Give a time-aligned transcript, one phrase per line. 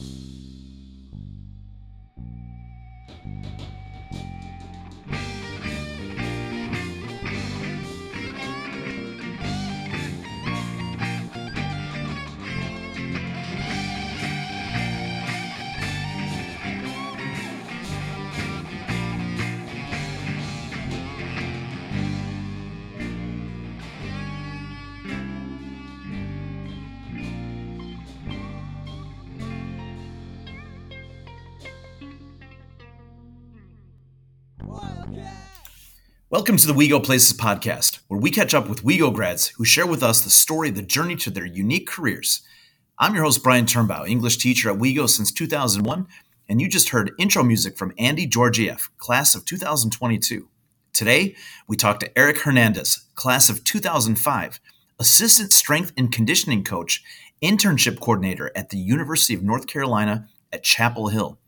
[0.00, 0.29] Peace.
[36.40, 39.64] Welcome to the We Go Places podcast, where we catch up with WeGo grads who
[39.66, 42.40] share with us the story the journey to their unique careers.
[42.98, 46.06] I'm your host, Brian Turnbow, English teacher at WeGo since 2001,
[46.48, 50.48] and you just heard intro music from Andy Georgiev, class of 2022.
[50.94, 51.36] Today,
[51.68, 54.60] we talk to Eric Hernandez, class of 2005,
[54.98, 57.04] assistant strength and conditioning coach,
[57.42, 61.38] internship coordinator at the University of North Carolina at Chapel Hill.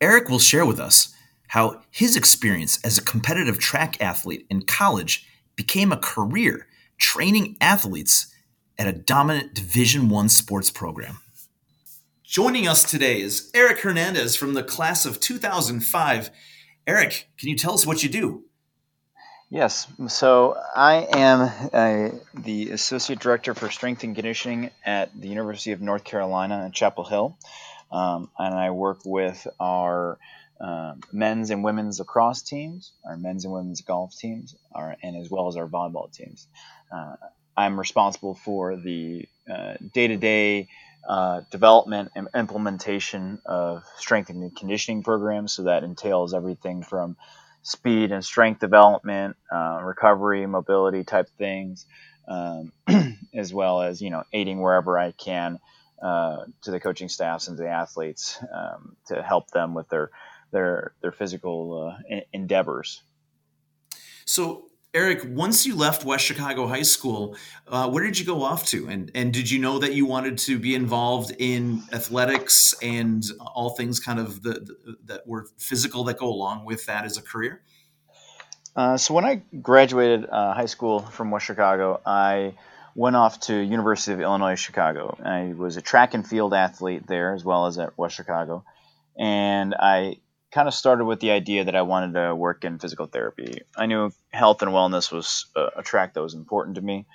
[0.00, 1.12] Eric will share with us
[1.48, 6.66] how his experience as a competitive track athlete in college became a career
[6.98, 8.32] training athletes
[8.78, 11.20] at a dominant Division 1 sports program.
[12.22, 16.30] Joining us today is Eric Hernandez from the class of 2005.
[16.86, 18.44] Eric, can you tell us what you do?
[19.50, 25.72] Yes, so I am uh, the Associate Director for Strength and Conditioning at the University
[25.72, 27.38] of North Carolina at Chapel Hill.
[27.90, 30.18] Um, and I work with our
[30.60, 35.30] um, men's and women's lacrosse teams, our men's and women's golf teams, our, and as
[35.30, 36.46] well as our volleyball teams.
[36.92, 37.16] Uh,
[37.56, 39.28] I'm responsible for the
[39.92, 40.68] day to day
[41.50, 45.52] development and implementation of strength and conditioning programs.
[45.52, 47.16] So that entails everything from
[47.62, 51.86] speed and strength development, uh, recovery, mobility type things,
[52.28, 52.72] um,
[53.34, 55.58] as well as you know aiding wherever I can
[56.02, 60.10] uh, to the coaching staffs and the athletes um, to help them with their
[60.50, 63.02] their their physical uh, endeavors.
[64.24, 67.36] So, Eric, once you left West Chicago High School,
[67.66, 68.88] uh, where did you go off to?
[68.88, 73.70] And and did you know that you wanted to be involved in athletics and all
[73.70, 74.52] things kind of the,
[74.84, 77.62] the that were physical that go along with that as a career?
[78.76, 82.54] Uh, so when I graduated uh, high school from West Chicago, I
[82.94, 85.16] went off to University of Illinois Chicago.
[85.24, 88.64] I was a track and field athlete there as well as at West Chicago,
[89.18, 90.18] and I
[90.50, 93.62] kind of started with the idea that I wanted to work in physical therapy.
[93.76, 97.06] I knew health and wellness was a, track that was important to me.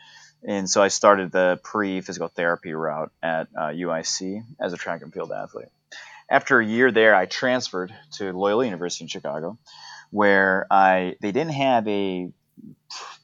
[0.46, 5.02] And so I started the pre physical therapy route at uh, UIC as a track
[5.02, 5.70] and field athlete.
[6.30, 9.58] After a year there, I transferred to Loyola University in Chicago,
[10.10, 12.32] where I they didn't have a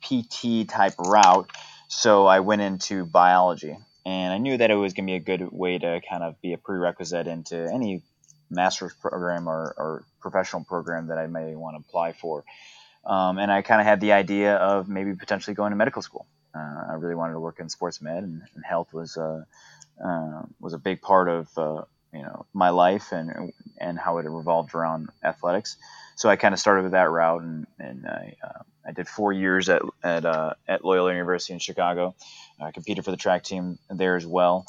[0.01, 1.49] PT type route,
[1.87, 3.77] so I went into biology.
[4.05, 6.41] And I knew that it was going to be a good way to kind of
[6.41, 8.01] be a prerequisite into any
[8.49, 12.43] master's program or, or professional program that I may want to apply for.
[13.05, 16.27] Um, and I kind of had the idea of maybe potentially going to medical school.
[16.53, 19.43] Uh, I really wanted to work in sports med, and, and health was uh,
[20.03, 24.25] uh, was a big part of uh, you know my life and and how it
[24.25, 25.77] revolved around athletics.
[26.15, 29.31] So I kind of started with that route, and, and I, uh, I did four
[29.31, 32.15] years at at, uh, at Loyola University in Chicago.
[32.59, 34.65] I competed for the track team there as well.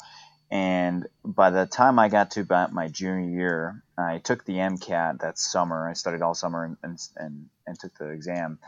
[0.51, 5.21] And by the time I got to about my junior year, I took the MCAT
[5.21, 5.89] that summer.
[5.89, 8.59] I studied all summer and, and, and, and took the exam,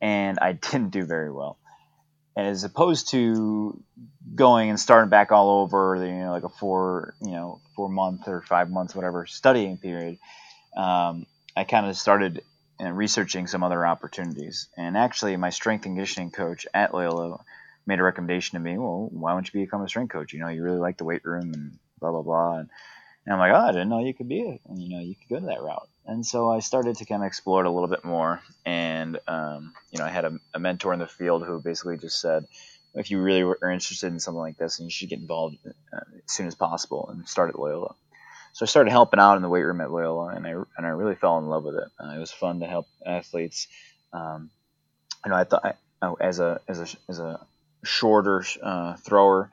[0.00, 1.58] and I didn't do very well.
[2.36, 3.82] As opposed to
[4.34, 8.28] going and starting back all over, you know, like a four, you know, four month
[8.28, 10.18] or five months, whatever studying period,
[10.76, 12.42] um, I kind of started
[12.80, 14.68] uh, researching some other opportunities.
[14.76, 17.40] And actually, my strength and conditioning coach at Loyola
[17.88, 18.76] made a recommendation to me.
[18.76, 20.34] Well, why don't you become a strength coach?
[20.34, 22.58] You know, you really like the weight room and blah blah blah.
[22.58, 22.68] And,
[23.24, 25.28] and I'm like, oh, I didn't know you could be a, you know, you could
[25.28, 25.88] go to that route.
[26.06, 28.40] And so I started to kind of explore it a little bit more.
[28.64, 32.20] And um, you know, I had a, a, mentor in the field who basically just
[32.20, 32.44] said,
[32.94, 36.00] if you really were interested in something like this, then you should get involved uh,
[36.24, 37.94] as soon as possible and start at Loyola.
[38.52, 40.90] So I started helping out in the weight room at Loyola, and I and I
[40.90, 41.88] really fell in love with it.
[41.98, 43.68] Uh, it was fun to help athletes.
[44.12, 44.50] Um,
[45.24, 47.40] you know, I thought I, as a as a as a
[47.84, 49.50] shorter uh, thrower.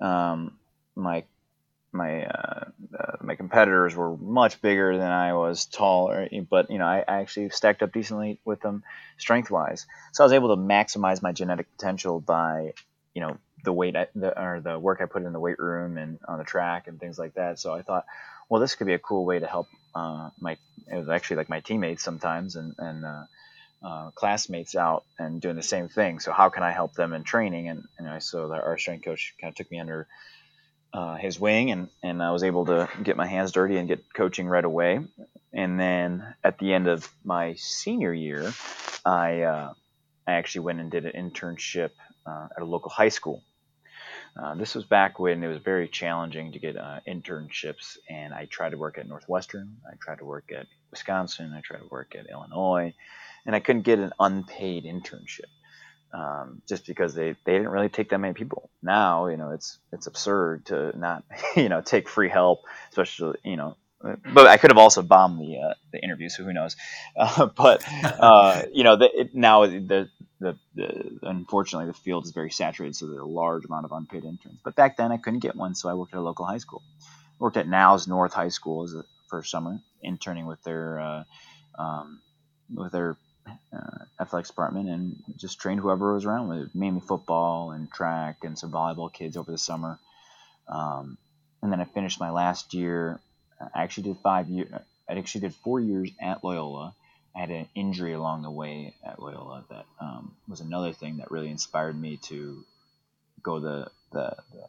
[0.00, 0.58] Um,
[0.94, 1.24] my
[1.92, 2.64] my uh,
[2.98, 7.20] uh, my competitors were much bigger than I was taller, but you know I, I
[7.20, 8.82] actually stacked up decently with them
[9.18, 9.86] strength wise.
[10.12, 12.72] So I was able to maximize my genetic potential by
[13.14, 15.98] you know the weight I, the, or the work I put in the weight room
[15.98, 17.58] and on the track and things like that.
[17.58, 18.06] So I thought,
[18.48, 20.56] well, this could be a cool way to help uh, my
[20.90, 23.04] it was actually like my teammates sometimes and and
[23.84, 26.20] uh, classmates out and doing the same thing.
[26.20, 27.68] So how can I help them in training?
[27.68, 30.06] And, and I, so our strength coach kind of took me under
[30.94, 34.04] uh, his wing, and, and I was able to get my hands dirty and get
[34.14, 35.00] coaching right away.
[35.52, 38.52] And then at the end of my senior year,
[39.04, 39.72] I uh,
[40.26, 41.90] I actually went and did an internship
[42.26, 43.42] uh, at a local high school.
[44.36, 46.76] Uh, this was back when it was very challenging to get
[47.06, 51.60] internships, and I tried to work at Northwestern, I tried to work at Wisconsin, I
[51.60, 52.94] tried to work at Illinois,
[53.46, 55.50] and I couldn't get an unpaid internship
[56.12, 58.70] um, just because they, they didn't really take that many people.
[58.82, 61.24] Now, you know, it's it's absurd to not
[61.56, 62.60] you know take free help,
[62.90, 66.52] especially you know but I could have also bombed the uh, the interview, so who
[66.52, 66.76] knows?
[67.14, 70.08] Uh, but uh, you know, the, it, now the,
[70.40, 74.24] the, the unfortunately the field is very saturated, so there's a large amount of unpaid
[74.24, 74.58] interns.
[74.64, 76.82] But back then I couldn't get one, so I worked at a local high school.
[77.38, 81.24] worked at Niles North High School as a first summer, interning with their uh,
[81.78, 82.22] um,
[82.74, 83.16] with their
[83.46, 88.58] uh, athletics department, and just trained whoever was around with mainly football and track and
[88.58, 89.98] some volleyball kids over the summer.
[90.68, 91.18] Um,
[91.62, 93.20] and then I finished my last year
[93.74, 94.72] I actually did five years.
[95.08, 96.94] I actually did four years at Loyola.
[97.34, 101.30] I had an injury along the way at Loyola that um, was another thing that
[101.30, 102.64] really inspired me to
[103.42, 104.66] go the, the, the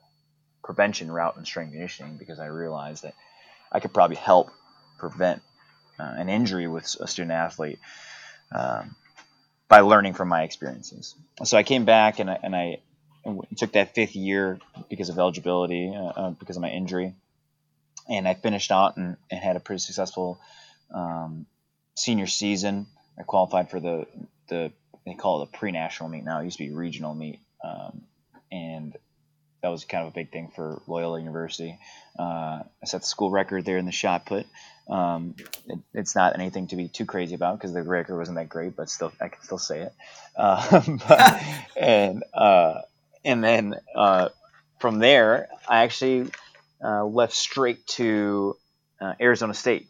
[0.63, 3.15] prevention route in strength conditioning because I realized that
[3.71, 4.49] I could probably help
[4.97, 5.41] prevent
[5.99, 7.79] uh, an injury with a student athlete
[8.53, 8.95] um,
[9.67, 11.15] by learning from my experiences.
[11.43, 12.79] So I came back and I, and I
[13.57, 14.59] took that fifth year
[14.89, 17.13] because of eligibility, uh, uh because of my injury
[18.09, 20.39] and I finished out and, and had a pretty successful
[20.93, 21.45] um,
[21.95, 22.87] senior season.
[23.17, 24.05] I qualified for the
[24.49, 24.71] the
[25.05, 26.39] they call it a pre-national meet now.
[26.39, 28.03] It used to be regional meet, um,
[28.51, 28.95] and
[29.61, 31.77] that was kind of a big thing for Loyola University.
[32.17, 34.45] Uh, I set the school record there in the shot put.
[34.89, 35.35] Um,
[35.67, 38.75] it, it's not anything to be too crazy about because the record wasn't that great,
[38.75, 39.93] but still I can still say it.
[40.35, 41.43] Uh, but,
[41.77, 42.81] and uh,
[43.23, 44.29] and then uh,
[44.79, 46.31] from there, I actually
[46.83, 48.57] uh, left straight to
[48.99, 49.87] uh, Arizona State.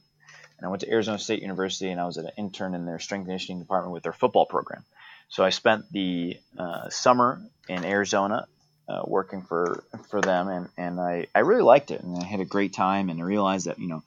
[0.57, 3.21] And I went to Arizona State University and I was an intern in their strength
[3.21, 4.83] and conditioning department with their football program.
[5.29, 8.47] So I spent the uh, summer in Arizona
[8.87, 12.39] uh, working for for them, and, and I, I really liked it, and I had
[12.41, 14.03] a great time, and I realized that you know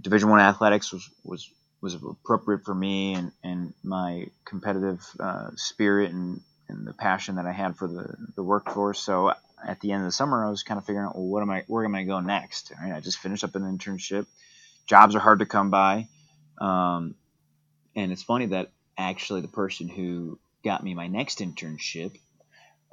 [0.00, 6.10] Division One athletics was, was was appropriate for me, and, and my competitive uh, spirit
[6.10, 8.98] and, and the passion that I had for the, the workforce.
[8.98, 9.32] So
[9.66, 11.50] at the end of the summer, I was kind of figuring out, well, what am
[11.50, 12.72] I, where am I going next?
[12.80, 12.92] Right?
[12.92, 14.26] I just finished up an internship.
[14.86, 16.08] Jobs are hard to come by.
[16.60, 17.14] Um,
[17.94, 22.18] and it's funny that actually the person who got me my next internship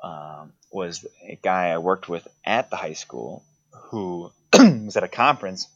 [0.04, 5.08] um, was a guy I worked with at the high school who was at a
[5.08, 5.68] conference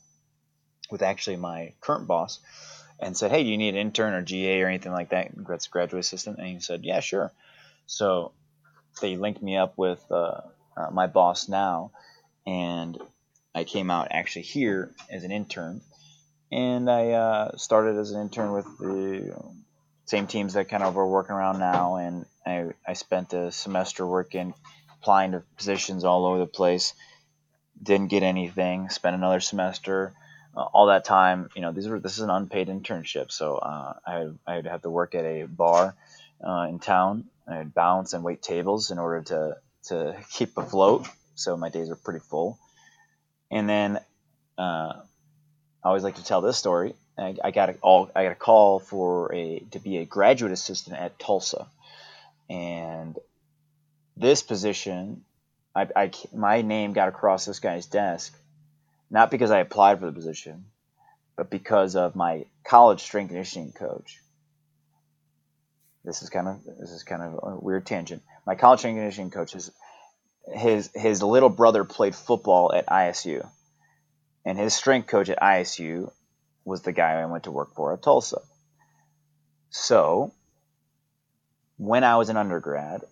[0.92, 2.40] with actually my current boss
[3.00, 5.32] and said, Hey, do you need an intern or GA or anything like that?
[5.44, 6.38] Graduate assistant.
[6.38, 7.32] And he said, Yeah, sure.
[7.86, 8.34] So
[9.02, 10.42] they linked me up with uh,
[10.76, 11.92] uh, my boss now,
[12.46, 12.98] and
[13.56, 15.82] I came out actually here as an intern,
[16.52, 19.34] and I uh, started as an intern with the
[20.06, 24.06] same teams that kind of are working around now, and I, I spent a semester
[24.06, 24.54] working,
[25.00, 26.94] applying to positions all over the place.
[27.82, 28.90] Didn't get anything.
[28.90, 30.14] Spent another semester.
[30.56, 33.94] Uh, all that time, you know, these were this is an unpaid internship, so uh,
[34.06, 35.96] I I'd have to work at a bar
[36.46, 37.26] uh, in town.
[37.48, 41.08] I'd bounce and wait tables in order to to keep afloat.
[41.36, 42.60] So my days were pretty full.
[43.50, 43.98] And then
[44.58, 44.94] uh,
[45.84, 46.94] I always like to tell this story.
[47.18, 50.52] I, I got a all I got a call for a to be a graduate
[50.52, 51.68] assistant at Tulsa,
[52.50, 53.18] and
[54.16, 55.24] this position,
[55.76, 58.38] I, I my name got across this guy's desk,
[59.10, 60.66] not because I applied for the position,
[61.36, 64.20] but because of my college strength conditioning coach.
[66.04, 69.30] This is kind of this is kind of a weird tangent my college strength conditioning
[69.30, 69.72] coach, his,
[70.52, 73.48] his, his little brother played football at ISU.
[74.44, 76.12] And his strength coach at ISU
[76.66, 78.40] was the guy I went to work for at Tulsa.
[79.70, 80.34] So,
[81.78, 83.04] when I was an undergrad,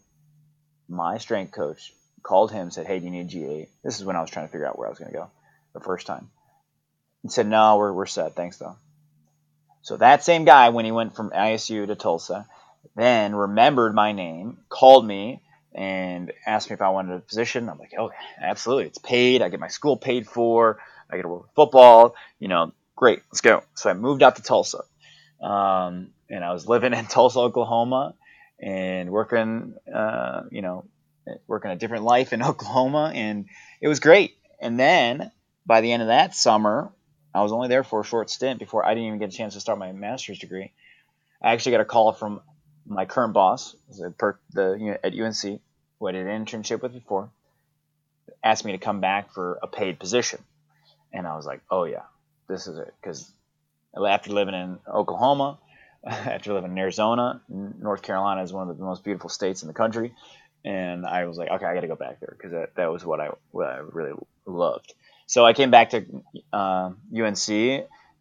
[0.89, 3.69] my strength coach called him and said, Hey, do you need a GA?
[3.83, 5.31] This is when I was trying to figure out where I was going to go
[5.77, 6.29] the first time.
[7.23, 8.35] He said, No, we're, we're set.
[8.35, 8.77] Thanks, though.
[9.81, 12.45] So, that same guy, when he went from ISU to Tulsa,
[12.95, 15.41] then remembered my name, called me,
[15.73, 17.69] and asked me if I wanted a position.
[17.69, 18.85] I'm like, oh, absolutely.
[18.85, 19.41] It's paid.
[19.41, 20.79] I get my school paid for.
[21.09, 22.15] I get to work football.
[22.39, 23.21] You know, great.
[23.31, 23.63] Let's go.
[23.75, 24.83] So I moved out to Tulsa.
[25.41, 28.15] Um, and I was living in Tulsa, Oklahoma,
[28.59, 30.85] and working, uh, you know,
[31.45, 33.11] working a different life in Oklahoma.
[33.13, 33.45] And
[33.79, 34.35] it was great.
[34.59, 35.31] And then
[35.67, 36.91] by the end of that summer,
[37.35, 39.53] I was only there for a short stint before I didn't even get a chance
[39.53, 40.71] to start my master's degree.
[41.41, 42.41] I actually got a call from
[42.87, 44.13] my current boss, the,
[44.53, 45.61] the at UNC,
[45.99, 47.29] who I did an internship with before,
[48.43, 50.41] asked me to come back for a paid position,
[51.13, 52.03] and I was like, oh yeah,
[52.47, 53.29] this is it because
[53.93, 55.59] after living in Oklahoma,
[56.07, 59.73] after living in Arizona, North Carolina is one of the most beautiful states in the
[59.73, 60.13] country,
[60.63, 63.05] and I was like, okay, I got to go back there because that, that was
[63.05, 64.13] what I what I really
[64.45, 64.93] loved.
[65.27, 66.05] So I came back to
[66.53, 67.49] uh, UNC,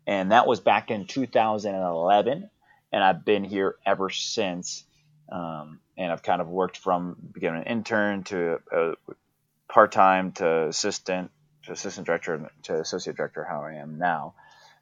[0.08, 2.50] and that was back in 2011,
[2.92, 4.84] and I've been here ever since.
[5.30, 8.92] Um, and I've kind of worked from beginning an intern to a
[9.68, 11.30] part time to assistant
[11.64, 14.34] to assistant director to associate director, how I am now.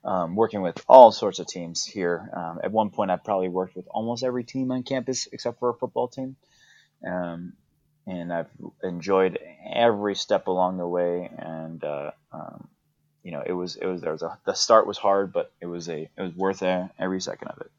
[0.04, 2.30] Um, working with all sorts of teams here.
[2.34, 5.70] Um, at one point, I probably worked with almost every team on campus except for
[5.70, 6.36] a football team.
[7.06, 7.54] Um,
[8.06, 8.50] and I've
[8.82, 9.38] enjoyed
[9.74, 11.30] every step along the way.
[11.36, 12.68] And uh, um,
[13.22, 15.66] you know, it was it was there was a the start was hard, but it
[15.66, 17.70] was a it was worth every second of it.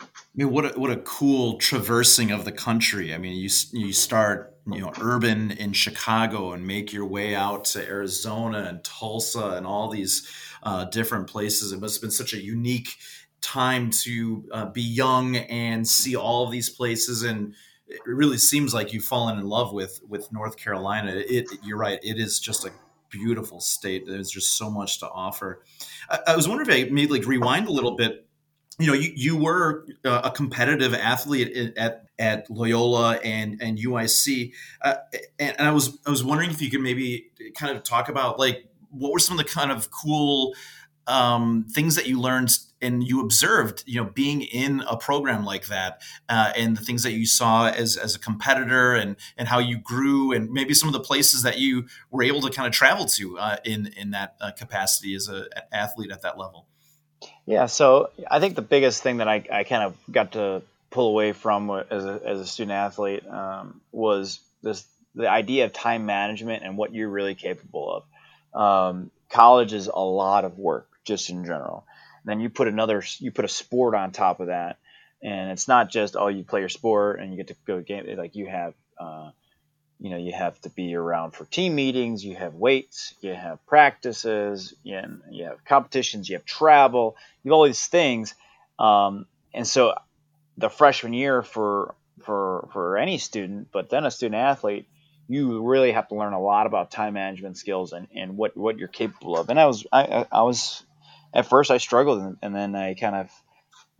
[0.00, 3.14] I mean, what a, what a cool traversing of the country.
[3.14, 7.66] I mean, you you start you know urban in Chicago and make your way out
[7.66, 10.28] to Arizona and Tulsa and all these
[10.62, 11.72] uh, different places.
[11.72, 12.96] It must have been such a unique
[13.42, 17.54] time to uh, be young and see all of these places and
[17.86, 21.12] it really seems like you've fallen in love with with North Carolina.
[21.14, 21.98] It, you're right.
[22.02, 22.70] It is just a
[23.10, 24.04] beautiful state.
[24.06, 25.62] There's just so much to offer.
[26.08, 28.26] I, I was wondering if I maybe like rewind a little bit.
[28.78, 34.52] You know, you, you were uh, a competitive athlete at at Loyola and and UIC,
[34.82, 34.94] uh,
[35.38, 38.38] and, and I was I was wondering if you could maybe kind of talk about
[38.38, 40.54] like what were some of the kind of cool
[41.06, 45.66] um, things that you learned and you observed, you know, being in a program like
[45.66, 49.58] that, uh, and the things that you saw as as a competitor, and and how
[49.58, 52.72] you grew, and maybe some of the places that you were able to kind of
[52.72, 56.66] travel to uh, in in that uh, capacity as an athlete at that level.
[57.46, 61.08] Yeah, so I think the biggest thing that I, I kind of got to pull
[61.08, 66.06] away from as a, as a student athlete um, was this the idea of time
[66.06, 68.04] management and what you're really capable
[68.54, 68.60] of.
[68.60, 71.86] Um, college is a lot of work just in general.
[72.24, 74.78] Then you put another, you put a sport on top of that,
[75.22, 78.06] and it's not just oh you play your sport and you get to go game.
[78.16, 79.30] Like you have, uh,
[80.00, 82.24] you know, you have to be around for team meetings.
[82.24, 83.14] You have weights.
[83.20, 84.74] You have practices.
[84.82, 85.00] You,
[85.30, 86.28] you have competitions.
[86.28, 87.16] You have travel.
[87.42, 88.34] You have all these things,
[88.78, 89.94] um, and so
[90.56, 94.88] the freshman year for for for any student, but then a student athlete,
[95.28, 98.78] you really have to learn a lot about time management skills and, and what, what
[98.78, 99.48] you're capable of.
[99.48, 100.84] And I was I, I was
[101.34, 103.30] at first I struggled, and, then I kind of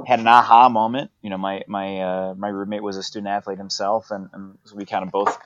[0.07, 1.11] had an aha moment.
[1.21, 4.85] You know, my my uh, my roommate was a student athlete himself, and, and we
[4.87, 5.37] kind of both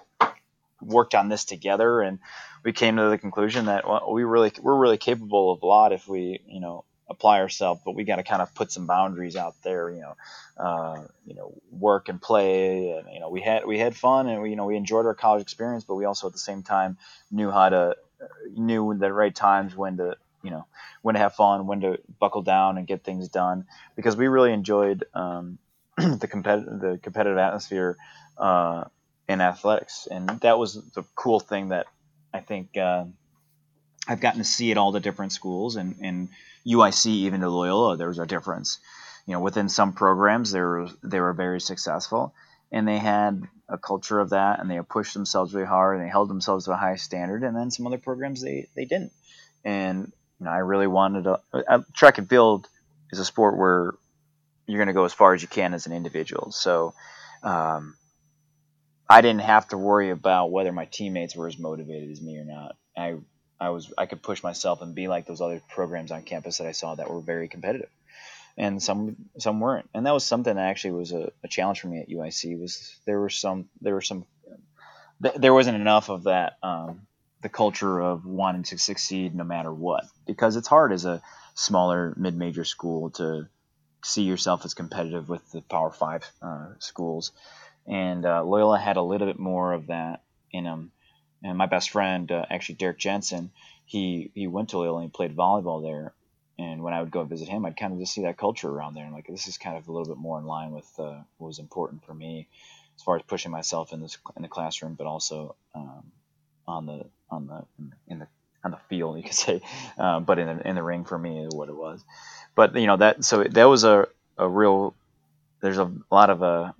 [0.82, 2.18] worked on this together, and
[2.62, 5.92] we came to the conclusion that well, we really we're really capable of a lot
[5.92, 9.34] if we you know apply ourselves, but we got to kind of put some boundaries
[9.34, 9.90] out there.
[9.90, 10.16] You know,
[10.58, 14.42] uh, you know, work and play, and you know, we had we had fun, and
[14.42, 16.98] we you know we enjoyed our college experience, but we also at the same time
[17.30, 17.96] knew how to
[18.54, 20.66] knew the right times when to you know
[21.02, 23.66] when to have fun, when to buckle down and get things done.
[23.96, 25.58] Because we really enjoyed um,
[25.96, 27.96] the competitive the competitive atmosphere
[28.36, 28.84] uh,
[29.28, 31.86] in athletics, and that was the cool thing that
[32.32, 33.04] I think uh,
[34.06, 36.28] I've gotten to see at all the different schools and and
[36.66, 37.96] UIC even to Loyola.
[37.96, 38.78] There was a difference.
[39.26, 42.34] You know, within some programs, they were they were very successful,
[42.72, 46.10] and they had a culture of that, and they pushed themselves really hard, and they
[46.10, 47.42] held themselves to a high standard.
[47.42, 49.12] And then some other programs, they they didn't.
[49.64, 51.40] And you know, I really wanted to.
[51.52, 52.68] Uh, track and field
[53.10, 53.94] is a sport where
[54.66, 56.52] you're going to go as far as you can as an individual.
[56.52, 56.94] So
[57.42, 57.96] um,
[59.08, 62.44] I didn't have to worry about whether my teammates were as motivated as me or
[62.44, 62.76] not.
[62.96, 63.16] I
[63.60, 66.66] I was I could push myself and be like those other programs on campus that
[66.66, 67.90] I saw that were very competitive,
[68.56, 69.88] and some some weren't.
[69.94, 72.60] And that was something that actually was a, a challenge for me at UIC.
[72.60, 74.26] Was there were some there were some
[75.20, 77.07] there wasn't enough of that um,
[77.42, 80.04] the culture of wanting to succeed no matter what.
[80.26, 81.22] Because it's hard as a
[81.54, 83.48] smaller mid-major school to
[84.04, 87.32] see yourself as competitive with the power five uh, schools.
[87.86, 90.92] And uh, loyola had a little bit more of that in them
[91.42, 93.50] and my best friend uh, actually derek jensen
[93.84, 96.14] he he went to loyola and played volleyball there.
[96.58, 98.94] And when i would go visit him i'd kind of just see that culture around
[98.94, 99.04] there.
[99.04, 101.48] And like this is kind of a little bit more in line with uh, what
[101.48, 102.48] was important for me
[102.96, 106.12] as far as pushing myself in this in the classroom but also um,
[106.68, 107.64] on the on the
[108.06, 108.28] in the
[108.64, 109.60] on the field, you could say,
[109.98, 112.04] uh, but in the, in the ring for me is what it was.
[112.54, 114.06] But you know that so that was a,
[114.36, 114.94] a real.
[115.60, 116.72] There's a lot of a uh,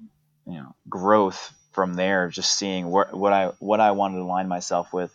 [0.47, 4.49] you know growth from there, just seeing what what I what I wanted to align
[4.49, 5.13] myself with,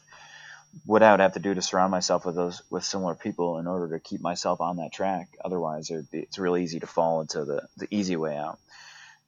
[0.85, 3.67] what I would have to do to surround myself with those with similar people in
[3.67, 5.29] order to keep myself on that track.
[5.43, 8.59] Otherwise, be, it's real easy to fall into the the easy way out.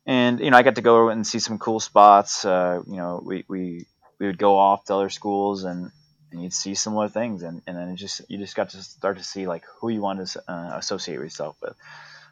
[0.06, 2.46] And you know, I got to go and see some cool spots.
[2.46, 3.88] Uh, you know, we we
[4.20, 5.92] we would go off to other schools and
[6.32, 9.24] and you'd see similar things, and, and then just you just got to start to
[9.24, 11.76] see like who you wanted to uh, associate yourself with,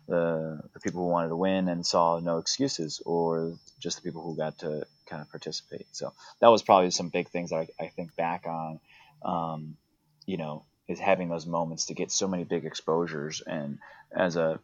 [0.08, 4.22] the the people who wanted to win and saw no excuses, or just the people
[4.22, 5.88] who got to kind of participate.
[5.94, 6.12] So
[6.42, 8.80] that was probably some big things that I, I think back on,
[9.24, 9.78] um,
[10.26, 13.80] you know, is having those moments to get so many big exposures, and
[14.12, 14.60] as a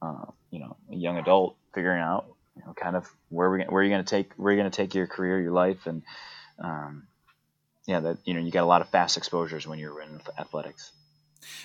[0.00, 3.82] uh, you know a young adult figuring out you know kind of where we where
[3.82, 6.02] you're going to take where you're going to take your career, your life, and
[6.58, 7.06] um,
[7.86, 10.92] yeah, that you know you got a lot of fast exposures when you're in athletics.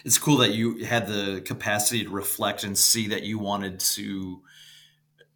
[0.05, 4.41] It's cool that you had the capacity to reflect and see that you wanted to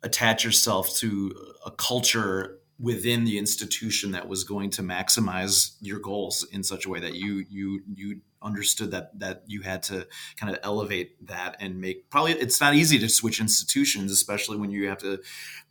[0.04, 1.36] attach yourself to
[1.66, 6.90] a culture within the institution that was going to maximize your goals in such a
[6.90, 10.06] way that you you you understood that that you had to
[10.38, 14.70] kind of elevate that and make probably it's not easy to switch institutions especially when
[14.70, 15.20] you have to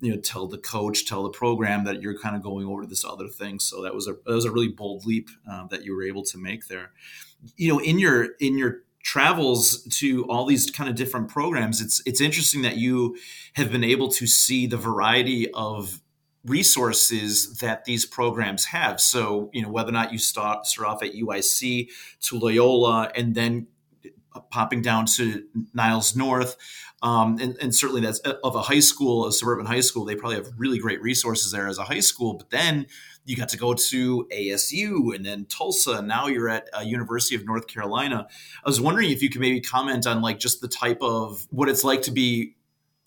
[0.00, 2.88] you know tell the coach tell the program that you're kind of going over to
[2.88, 3.58] this other thing.
[3.58, 6.24] So that was a that was a really bold leap uh, that you were able
[6.24, 6.92] to make there.
[7.56, 12.00] You know in your in your travels to all these kind of different programs it's
[12.06, 13.14] it's interesting that you
[13.52, 16.00] have been able to see the variety of
[16.44, 19.00] resources that these programs have.
[19.00, 21.88] So, you know, whether or not you start, start off at UIC
[22.22, 23.66] to Loyola and then
[24.50, 26.56] popping down to Niles North,
[27.02, 30.16] um, and, and, certainly that's uh, of a high school, a suburban high school, they
[30.16, 32.32] probably have really great resources there as a high school.
[32.32, 32.86] But then
[33.26, 37.34] you got to go to ASU and then Tulsa, and now you're at uh, University
[37.34, 38.26] of North Carolina.
[38.64, 41.68] I was wondering if you could maybe comment on like just the type of what
[41.68, 42.54] it's like to be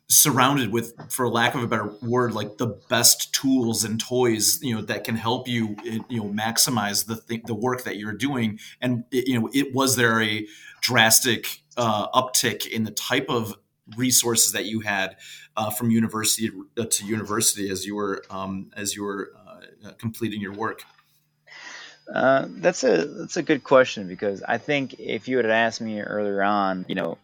[0.10, 4.74] surrounded with for lack of a better word like the best tools and toys you
[4.74, 8.60] know that can help you you know maximize the th- the work that you're doing.
[8.82, 10.48] And you know it was there a
[10.82, 13.56] drastic uh, uptick in the type of
[13.96, 15.18] resources that you had
[15.56, 19.34] uh, from university to university as you were um, as you were
[19.86, 20.84] uh, completing your work?
[22.14, 26.02] Uh, that's a that's a good question because I think if you had asked me
[26.02, 27.18] earlier on, you know,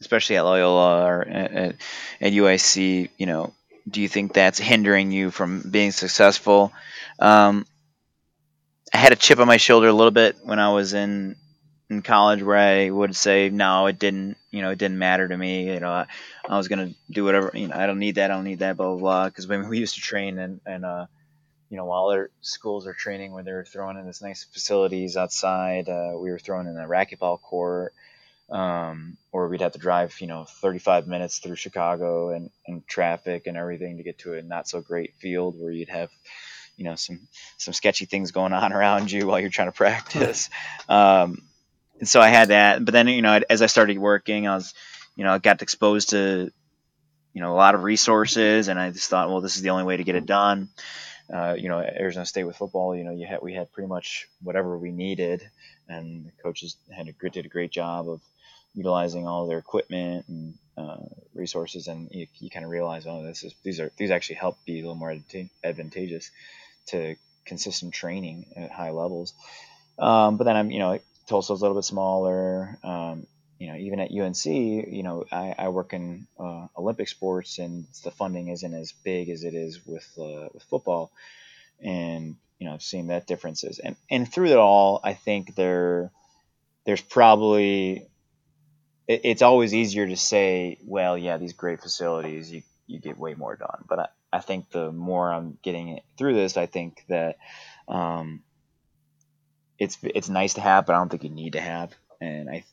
[0.00, 1.76] especially at Loyola or at,
[2.20, 3.52] at UIC, you know,
[3.88, 6.72] do you think that's hindering you from being successful?
[7.18, 7.66] Um,
[8.92, 11.36] I had a chip on my shoulder a little bit when I was in
[11.88, 14.36] in college, where I would say, no, it didn't.
[14.50, 15.72] You know, it didn't matter to me.
[15.72, 16.06] You know, I,
[16.48, 17.52] I was gonna do whatever.
[17.54, 18.30] You know, I don't need that.
[18.30, 18.76] I don't need that.
[18.76, 19.24] Blah blah blah.
[19.26, 21.06] Because when we used to train and and uh,
[21.70, 25.88] you know, while other schools are training where they're throwing in this nice facilities outside,
[25.88, 27.92] uh, we were throwing in a racquetball court
[28.50, 33.46] um, or we'd have to drive, you know, 35 minutes through Chicago and, and traffic
[33.46, 36.10] and everything to get to a not so great field where you'd have,
[36.76, 37.26] you know, some
[37.58, 40.48] some sketchy things going on around you while you're trying to practice.
[40.88, 41.42] Um,
[41.98, 44.74] and so I had that, but then you know, as I started working, I was,
[45.16, 46.50] you know, I got exposed to,
[47.32, 49.84] you know, a lot of resources, and I just thought, well, this is the only
[49.84, 50.68] way to get it done.
[51.32, 54.28] Uh, you know, Arizona State with football, you know, you had we had pretty much
[54.42, 55.42] whatever we needed,
[55.88, 58.20] and the coaches had a did a great job of
[58.74, 60.98] utilizing all their equipment and uh,
[61.34, 64.56] resources, and you, you kind of realize, oh, this is these are these actually help
[64.64, 65.16] be a little more
[65.64, 66.30] advantageous
[66.86, 69.32] to consistent training at high levels.
[69.98, 72.78] Um, but then I'm, you know, Tulsa's a little bit smaller.
[72.84, 73.26] Um,
[73.58, 77.86] you know, even at UNC, you know, I, I work in uh, Olympic sports, and
[78.04, 81.10] the funding isn't as big as it is with uh, with football,
[81.80, 86.10] and you know, seeing that differences, and and through it all, I think there
[86.84, 88.06] there's probably
[89.08, 93.34] it, it's always easier to say, well, yeah, these great facilities, you you get way
[93.34, 93.84] more done.
[93.88, 97.38] But I, I think the more I'm getting through this, I think that
[97.88, 98.42] um,
[99.78, 101.94] it's it's nice to have, but I don't think you need to have.
[102.20, 102.64] And I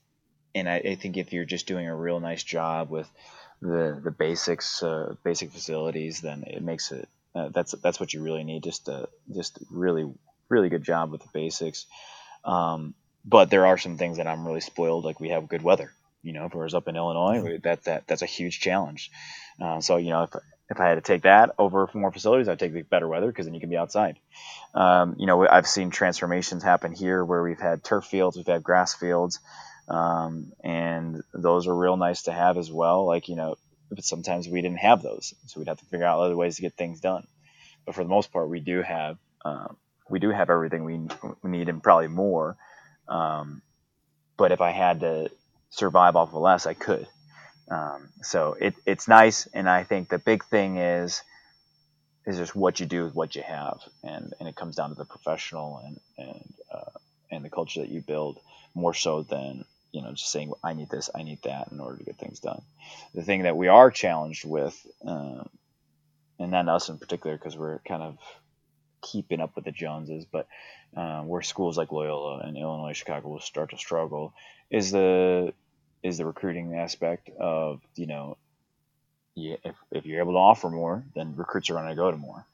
[0.56, 3.10] and I, I think if you're just doing a real nice job with
[3.62, 8.22] the the basics, uh, basic facilities, then it makes it uh, that's that's what you
[8.22, 8.64] really need.
[8.64, 10.10] Just a just really
[10.50, 11.86] really good job with the basics.
[12.46, 12.94] Um,
[13.26, 15.06] but there are some things that I'm really spoiled.
[15.06, 15.92] Like we have good weather
[16.24, 19.12] you know, if I was up in Illinois, that that that's a huge challenge.
[19.62, 20.34] Uh, so you know, if
[20.70, 23.28] if I had to take that over for more facilities, I'd take the better weather
[23.28, 24.18] because then you can be outside.
[24.74, 28.64] Um, you know, I've seen transformations happen here where we've had turf fields, we've had
[28.64, 29.40] grass fields,
[29.88, 33.06] um, and those are real nice to have as well.
[33.06, 33.56] Like you know,
[33.90, 36.62] but sometimes we didn't have those, so we'd have to figure out other ways to
[36.62, 37.28] get things done.
[37.86, 39.78] But for the most part, we do have um,
[40.10, 41.00] we do have everything we,
[41.42, 42.58] we need and probably more.
[43.08, 43.62] Um,
[44.38, 45.30] but if I had to
[45.70, 47.08] survive off of less, I could.
[47.70, 51.22] Um, so it, it's nice, and I think the big thing is
[52.26, 54.96] is just what you do with what you have, and, and it comes down to
[54.96, 57.00] the professional and and uh,
[57.32, 58.40] and the culture that you build
[58.76, 61.98] more so than you know just saying I need this, I need that in order
[61.98, 62.62] to get things done.
[63.14, 64.76] The thing that we are challenged with,
[65.06, 65.50] um,
[66.40, 68.18] and not us in particular, because we're kind of
[69.02, 70.48] keeping up with the Joneses, but
[70.98, 74.34] uh, where schools like Loyola and Illinois Chicago will start to struggle
[74.70, 75.54] is the
[76.02, 78.38] is the recruiting aspect of you know
[79.36, 82.18] yeah, if, if you're able to offer more, then recruits are going to go to
[82.18, 82.46] more.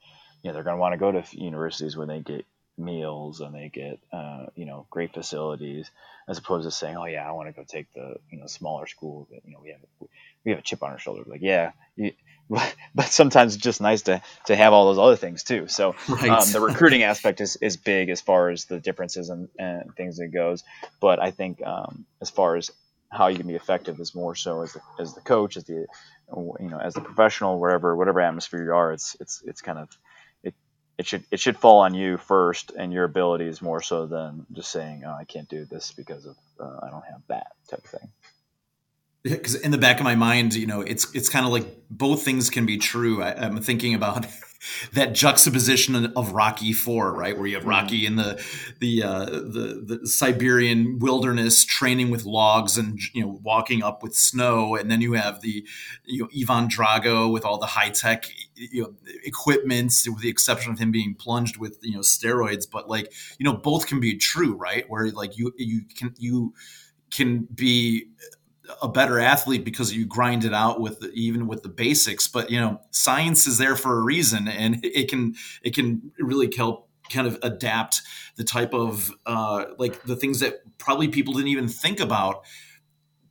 [0.43, 2.45] You know, they're going to want to go to universities where they get
[2.79, 5.91] meals and they get uh, you know great facilities,
[6.27, 8.87] as opposed to saying, oh yeah, I want to go take the you know smaller
[8.87, 10.09] school that you know we have
[10.45, 11.23] we have a chip on our shoulder.
[11.25, 12.13] Like yeah, you,
[12.49, 15.67] but sometimes it's just nice to to have all those other things too.
[15.67, 16.29] So right.
[16.29, 20.17] um, the recruiting aspect is, is big as far as the differences and, and things
[20.17, 20.63] that goes.
[20.99, 22.71] But I think um, as far as
[23.11, 25.85] how you can be effective is more so as the, as the coach, as the
[26.35, 29.89] you know as the professional, wherever whatever atmosphere you are, it's it's it's kind of
[30.99, 34.71] it should it should fall on you first and your abilities more so than just
[34.71, 37.91] saying oh I can't do this because of uh, I don't have that type of
[37.91, 38.09] thing
[39.23, 42.23] because in the back of my mind, you know, it's it's kind of like both
[42.23, 43.21] things can be true.
[43.21, 44.25] I, am thinking about
[44.93, 48.41] that juxtaposition of Rocky Four, right, where you have Rocky in the
[48.79, 54.15] the uh, the the Siberian wilderness training with logs and you know walking up with
[54.15, 55.65] snow, and then you have the
[56.05, 58.93] you know Ivan Drago with all the high tech you know
[59.25, 62.65] equipment, with the exception of him being plunged with you know steroids.
[62.71, 64.89] But like you know, both can be true, right?
[64.89, 66.53] Where like you you can you
[67.11, 68.07] can be
[68.81, 72.49] a better athlete because you grind it out with the, even with the basics but
[72.49, 76.89] you know science is there for a reason and it can it can really help
[77.09, 78.01] kind of adapt
[78.35, 82.43] the type of uh, like the things that probably people didn't even think about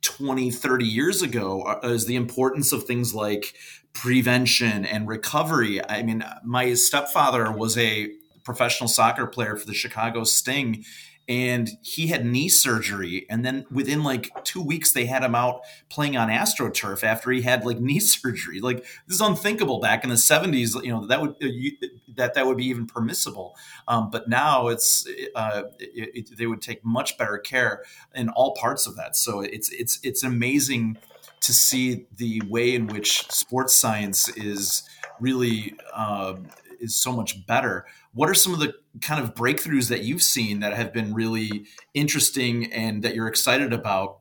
[0.01, 3.53] 20 30 years ago uh, is the importance of things like
[3.93, 5.83] prevention and recovery.
[5.89, 8.11] I mean my stepfather was a
[8.43, 10.83] professional soccer player for the chicago sting
[11.29, 15.61] and he had knee surgery and then within like two weeks they had him out
[15.87, 18.59] playing on astroturf after he had like knee surgery.
[18.59, 22.47] Like this is unthinkable back in the 70s you know that would uh, that that
[22.47, 23.55] would be even permissible.
[23.87, 27.83] Um, but now it's uh, it, it, they would take much better care
[28.15, 29.15] in all parts of that.
[29.15, 30.97] So it's it's it's amazing
[31.41, 34.83] to see the way in which sports science is
[35.19, 36.35] really uh,
[36.79, 40.61] is so much better what are some of the kind of breakthroughs that you've seen
[40.61, 44.17] that have been really interesting and that you're excited about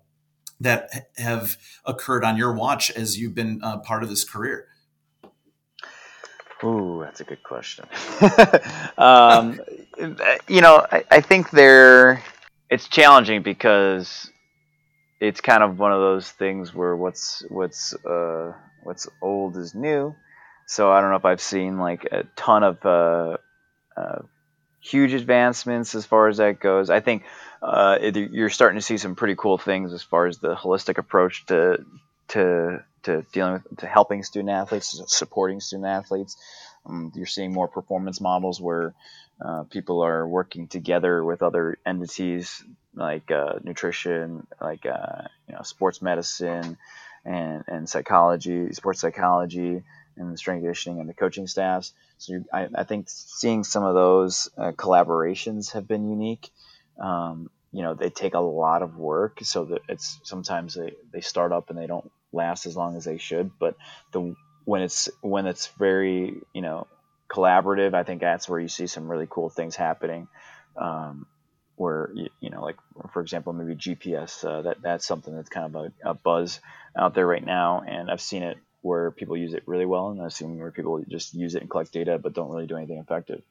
[0.61, 4.67] that have occurred on your watch as you've been uh, part of this career?
[6.65, 7.87] Ooh, that's a good question.
[8.99, 9.61] um,
[10.49, 12.23] you know, I, I think they're
[12.71, 14.31] it's challenging because
[15.21, 20.15] it's kind of one of those things where what's what's uh, what's old is new.
[20.69, 23.39] So I don't know if I've seen like a ton of uh,
[23.97, 24.19] uh,
[24.83, 26.91] huge advancements as far as that goes.
[26.91, 27.25] I think
[27.63, 30.99] uh, it, you're starting to see some pretty cool things as far as the holistic
[30.99, 31.87] approach to
[32.29, 36.37] to to dealing with to helping student athletes, supporting student athletes.
[36.85, 38.93] Um, you're seeing more performance models where
[39.41, 42.63] uh, people are working together with other entities
[42.95, 46.77] like uh, nutrition, like uh, you know sports medicine,
[47.25, 49.83] and and psychology, sports psychology,
[50.19, 51.93] and the strength conditioning and the coaching staffs.
[52.19, 56.51] So I, I, think seeing some of those uh, collaborations have been unique.
[57.01, 61.21] Um, you know, they take a lot of work, so that it's sometimes they, they
[61.21, 63.51] start up and they don't last as long as they should.
[63.59, 63.77] But
[64.13, 66.87] the when it's when it's very you know
[67.29, 70.29] collaborative, I think that's where you see some really cool things happening.
[70.77, 71.27] Um,
[71.77, 72.77] where you, you, know, like
[73.13, 74.45] for example, maybe GPS.
[74.45, 76.61] Uh, that that's something that's kind of a, a buzz
[76.97, 80.23] out there right now, and I've seen it where people use it really well, and
[80.23, 82.99] I've seen where people just use it and collect data but don't really do anything
[82.99, 83.43] effective.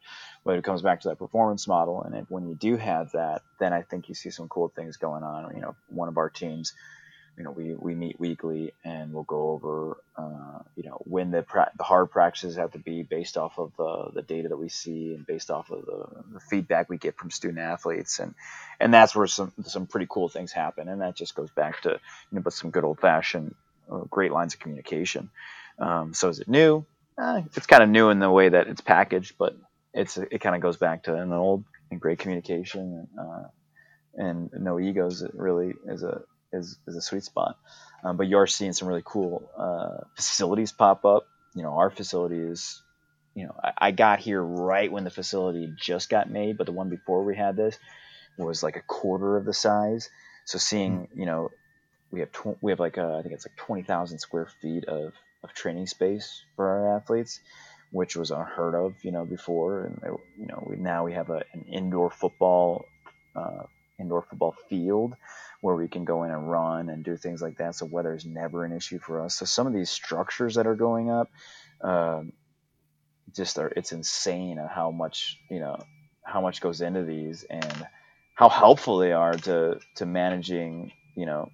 [0.45, 3.73] But it comes back to that performance model, and when you do have that, then
[3.73, 5.55] I think you see some cool things going on.
[5.55, 6.73] You know, one of our teams,
[7.37, 11.43] you know, we, we meet weekly and we'll go over, uh, you know, when the
[11.43, 14.69] pra- the hard practices have to be based off of the, the data that we
[14.69, 18.33] see and based off of the, the feedback we get from student athletes, and
[18.79, 21.89] and that's where some some pretty cool things happen, and that just goes back to
[21.89, 21.97] you
[22.31, 23.53] know, but some good old fashioned
[24.09, 25.29] great lines of communication.
[25.79, 26.85] Um, so is it new?
[27.17, 29.55] Uh, it's kind of new in the way that it's packaged, but
[29.93, 33.43] it's it kind of goes back to an old and great communication uh,
[34.15, 35.21] and no egos.
[35.21, 36.21] It really is a
[36.53, 37.57] is, is a sweet spot.
[38.03, 41.27] Um, but you are seeing some really cool uh, facilities pop up.
[41.55, 42.81] You know, our facility is,
[43.33, 46.71] you know, I, I, got here right when the facility just got made, but the
[46.71, 47.77] one before we had this
[48.37, 50.09] was like a quarter of the size.
[50.45, 51.19] So seeing, hmm.
[51.19, 51.49] you know,
[52.11, 54.85] we have tw- we have like a, I think it's like twenty thousand square feet
[54.85, 57.39] of, of training space for our athletes,
[57.91, 59.85] which was unheard of, you know, before.
[59.85, 62.85] And you know, we now we have a, an indoor football
[63.35, 63.63] uh,
[63.99, 65.15] indoor football field
[65.61, 67.75] where we can go in and run and do things like that.
[67.75, 69.35] So weather is never an issue for us.
[69.35, 71.29] So some of these structures that are going up,
[71.81, 72.33] um,
[73.35, 75.77] just are, it's insane how much you know
[76.23, 77.87] how much goes into these and
[78.35, 81.51] how helpful they are to to managing you know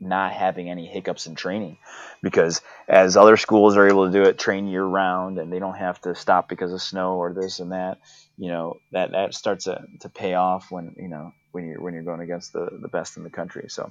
[0.00, 1.78] not having any hiccups in training
[2.22, 5.76] because as other schools are able to do it train year round and they don't
[5.78, 7.98] have to stop because of snow or this and that
[8.36, 11.94] you know that that starts to, to pay off when you know when you're when
[11.94, 13.66] you're going against the the best in the country.
[13.68, 13.90] So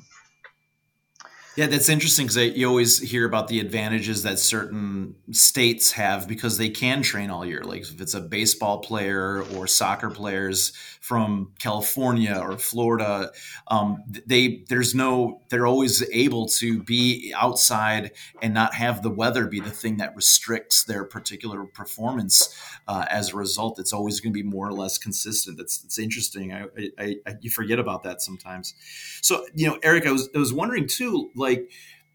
[1.55, 6.57] yeah, that's interesting because you always hear about the advantages that certain states have because
[6.57, 7.63] they can train all year.
[7.63, 13.31] Like if it's a baseball player or soccer players from California or Florida,
[13.67, 19.47] um, they there's no they're always able to be outside and not have the weather
[19.47, 22.53] be the thing that restricts their particular performance.
[22.85, 25.57] Uh, as a result, it's always going to be more or less consistent.
[25.57, 26.53] That's it's interesting.
[26.53, 26.65] I,
[26.99, 28.73] I, I, you forget about that sometimes.
[29.21, 31.44] So you know, Eric, I was I was wondering too like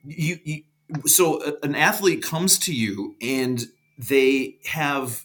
[0.05, 0.63] you, you
[1.07, 3.65] so an athlete comes to you and
[3.99, 5.23] they have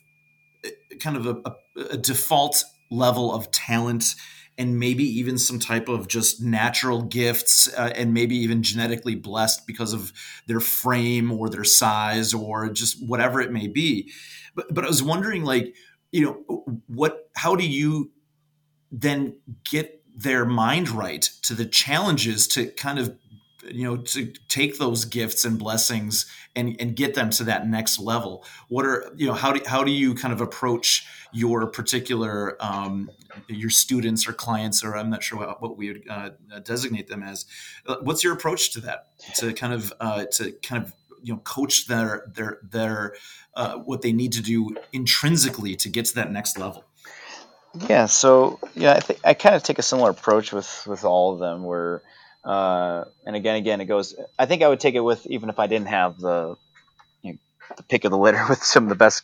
[0.99, 1.55] kind of a,
[1.91, 4.15] a, default level of talent
[4.57, 9.67] and maybe even some type of just natural gifts uh, and maybe even genetically blessed
[9.67, 10.13] because of
[10.47, 14.11] their frame or their size or just whatever it may be.
[14.55, 15.75] But but i was wondering like
[16.11, 18.11] you know what how do you
[18.91, 19.35] then
[19.69, 23.17] get their mind right to the challenges to kind of
[23.71, 26.25] you know to take those gifts and blessings
[26.55, 28.45] and and get them to that next level.
[28.67, 33.11] What are you know how do how do you kind of approach your particular um,
[33.47, 36.29] your students or clients or i'm not sure what, what we would uh,
[36.63, 37.45] designate them as.
[37.85, 39.07] Uh, what's your approach to that?
[39.35, 43.15] To kind of uh, to kind of you know coach their their their
[43.55, 46.85] uh, what they need to do intrinsically to get to that next level?
[47.89, 51.33] Yeah so yeah i think i kind of take a similar approach with with all
[51.33, 52.01] of them where
[52.45, 54.15] uh, and again, again, it goes.
[54.37, 56.55] I think I would take it with even if I didn't have the
[57.23, 57.37] you know,
[57.75, 59.23] the pick of the litter with some of the best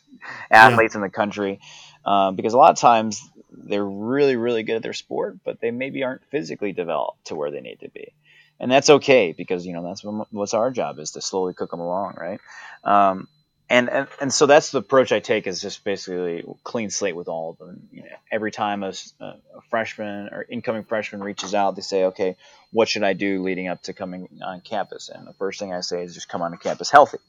[0.49, 0.99] athletes yeah.
[0.99, 1.59] in the country,
[2.03, 5.69] um, because a lot of times they're really, really good at their sport, but they
[5.69, 8.11] maybe aren't physically developed to where they need to be,
[8.59, 11.69] and that's okay because you know that's what, what's our job is to slowly cook
[11.69, 12.39] them along, right?
[12.83, 13.27] Um,
[13.71, 17.29] and, and and so that's the approach I take is just basically clean slate with
[17.29, 17.87] all of them.
[17.91, 19.35] You know, every time a, a,
[19.69, 22.35] freshman or incoming freshman reaches out, they say, "Okay,
[22.71, 25.81] what should I do leading up to coming on campus?" And the first thing I
[25.81, 27.19] say is just come on campus healthy.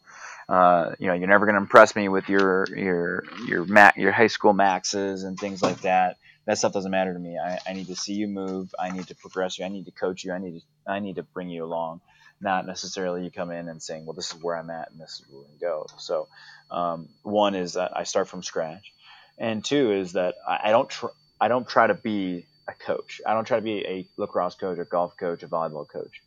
[0.49, 4.11] Uh, you know, you're never going to impress me with your your your ma- your
[4.11, 6.17] high school maxes and things like that.
[6.47, 7.39] That stuff doesn't matter to me.
[7.39, 8.75] I, I need to see you move.
[8.81, 9.65] I need to progress you.
[9.65, 10.33] I need to coach you.
[10.33, 12.01] I need to I need to bring you along
[12.43, 15.21] not necessarily you come in and saying, well, this is where I'm at and this
[15.21, 15.87] is where we go.
[15.99, 16.29] So,
[16.71, 18.93] um, one is that I start from scratch,
[19.39, 21.07] and two is that I, I don't tr-
[21.41, 23.21] I don't try to be a coach.
[23.27, 26.23] I don't try to be a lacrosse coach, a golf coach, a volleyball coach.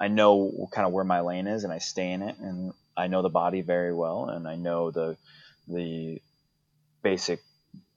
[0.00, 3.08] I know kind of where my lane is, and I stay in it, and I
[3.08, 5.16] know the body very well, and I know the
[5.68, 6.20] the
[7.02, 7.40] basic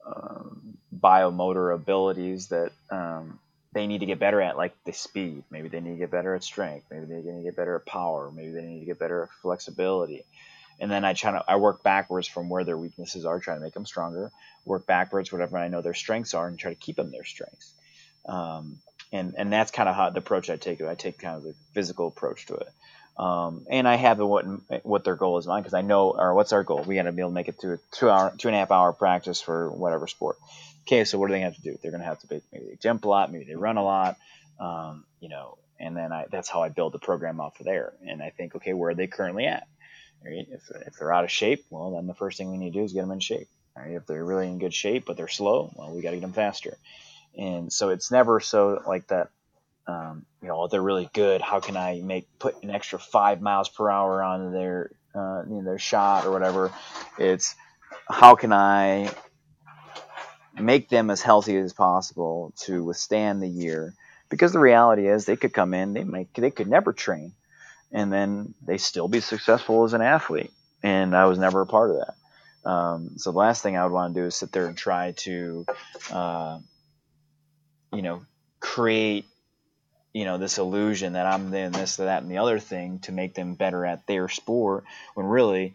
[0.06, 3.40] um, biomotor abilities that um,
[3.72, 5.44] they need to get better at like the speed.
[5.50, 6.86] Maybe they need to get better at strength.
[6.90, 8.30] Maybe they need to get better at power.
[8.30, 10.24] Maybe they need to get better at flexibility.
[10.80, 13.62] And then I try to I work backwards from where their weaknesses are, trying to
[13.62, 14.30] make them stronger.
[14.64, 17.72] Work backwards whatever I know their strengths are, and try to keep them their strengths.
[18.26, 18.78] Um,
[19.12, 20.82] and and that's kind of how the approach I take.
[20.82, 22.68] I take kind of the physical approach to it.
[23.18, 24.44] Um, and I have what
[24.84, 26.82] what their goal is mine because I know or what's our goal.
[26.82, 28.58] We got to be able to make it through a two hour two and a
[28.58, 30.36] half hour practice for whatever sport
[30.86, 31.78] okay, so what do they have to do?
[31.80, 34.16] They're going to have to maybe they jump a lot, maybe they run a lot,
[34.60, 37.92] um, you know, and then I, that's how I build the program off of there.
[38.06, 39.66] And I think, okay, where are they currently at?
[40.24, 40.46] Right?
[40.48, 42.84] If, if they're out of shape, well, then the first thing we need to do
[42.84, 43.48] is get them in shape.
[43.76, 43.92] Right?
[43.92, 46.32] If they're really in good shape, but they're slow, well, we got to get them
[46.32, 46.76] faster.
[47.36, 49.30] And so it's never so like that.
[49.84, 51.40] Um, you know, they're really good.
[51.40, 55.56] How can I make put an extra five miles per hour on their uh, you
[55.56, 56.72] know, their shot or whatever?
[57.18, 57.56] It's
[58.08, 59.10] how can I
[60.58, 63.94] make them as healthy as possible to withstand the year.
[64.28, 67.32] Because the reality is, they could come in, they might, they could never train,
[67.90, 70.52] and then they still be successful as an athlete.
[70.82, 72.14] And I was never a part of that.
[72.68, 75.12] Um, so the last thing I would want to do is sit there and try
[75.12, 75.66] to,
[76.10, 76.58] uh,
[77.92, 78.22] you know,
[78.60, 79.26] create,
[80.14, 83.34] you know, this illusion that I'm then this, that, and the other thing to make
[83.34, 84.84] them better at their sport.
[85.14, 85.74] When really,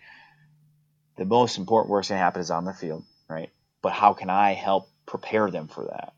[1.18, 3.50] the most important work's to happen is on the field, right?
[3.88, 6.12] But how can I help prepare them for that?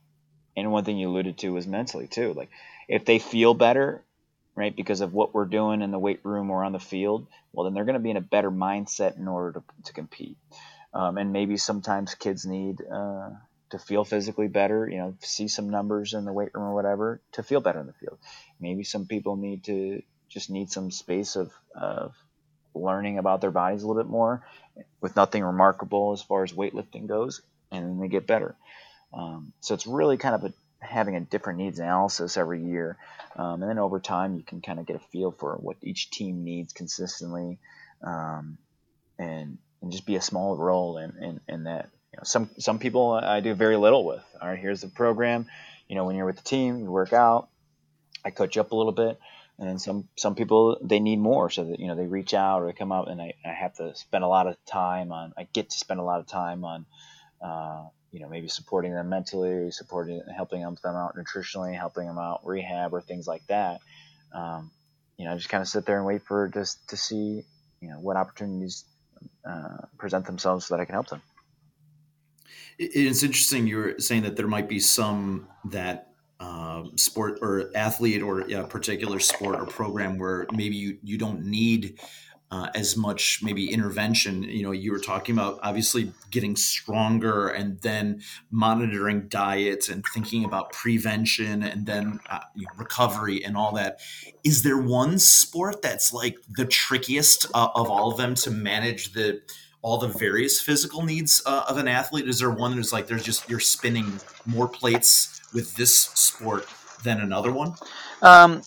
[0.58, 2.34] And one thing you alluded to was mentally too.
[2.34, 2.50] Like
[2.88, 4.04] if they feel better,
[4.56, 7.66] right, because of what we're doing in the weight room or on the field, well,
[7.66, 10.36] then they're going to be in a better mindset in order to, to compete.
[10.96, 13.30] Um, and maybe sometimes kids need uh,
[13.70, 17.22] to feel physically better, you know, see some numbers in the weight room or whatever
[17.34, 18.18] to feel better in the field.
[18.60, 22.16] Maybe some people need to just need some space of, of
[22.74, 24.44] learning about their bodies a little bit more
[25.02, 28.56] with nothing remarkable as far as weightlifting goes, and then they get better.
[29.14, 32.98] Um, so it's really kind of a, having a different needs analysis every year,
[33.36, 36.10] um, and then over time you can kind of get a feel for what each
[36.12, 37.60] team needs consistently,
[38.04, 38.58] um,
[39.18, 41.90] and and just be a small role in, in, in that.
[42.14, 44.24] You know, some some people I do very little with.
[44.42, 45.48] All right, here's the program.
[45.88, 47.50] You know, when you're with the team, you work out.
[48.24, 49.18] I coach up a little bit
[49.60, 52.62] and then some some people they need more so that you know they reach out
[52.62, 55.34] or they come out and I, I have to spend a lot of time on
[55.38, 56.86] I get to spend a lot of time on
[57.42, 62.42] uh, you know maybe supporting them mentally supporting helping them out nutritionally helping them out
[62.46, 63.82] rehab or things like that.
[64.34, 64.72] Um,
[65.18, 67.44] you know just kind of sit there and wait for just to see
[67.82, 68.86] you know what opportunities
[69.46, 71.22] uh, present themselves so that I can help them.
[72.78, 78.42] It's interesting you're saying that there might be some that um, sport or athlete or
[78.42, 82.00] a particular sport or program where maybe you, you don't need
[82.52, 87.80] uh, as much maybe intervention you know you were talking about obviously getting stronger and
[87.82, 93.74] then monitoring diets and thinking about prevention and then uh, you know, recovery and all
[93.74, 94.00] that
[94.44, 99.14] is there one sport that's like the trickiest uh, of all of them to manage
[99.14, 99.42] the
[99.82, 102.28] all the various physical needs uh, of an athlete?
[102.28, 106.68] Is there one that's like there's just you're spinning more plates with this sport
[107.04, 107.74] than another one?
[108.22, 108.62] Um,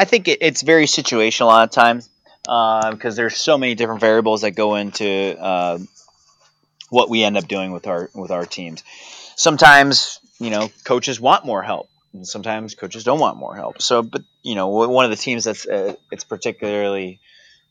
[0.00, 2.08] I think it, it's very situational a lot of times
[2.42, 5.78] because uh, there's so many different variables that go into uh,
[6.88, 8.82] what we end up doing with our with our teams.
[9.36, 11.88] Sometimes you know coaches want more help.
[12.12, 13.80] And sometimes coaches don't want more help.
[13.80, 17.20] So, but you know, one of the teams that's uh, it's particularly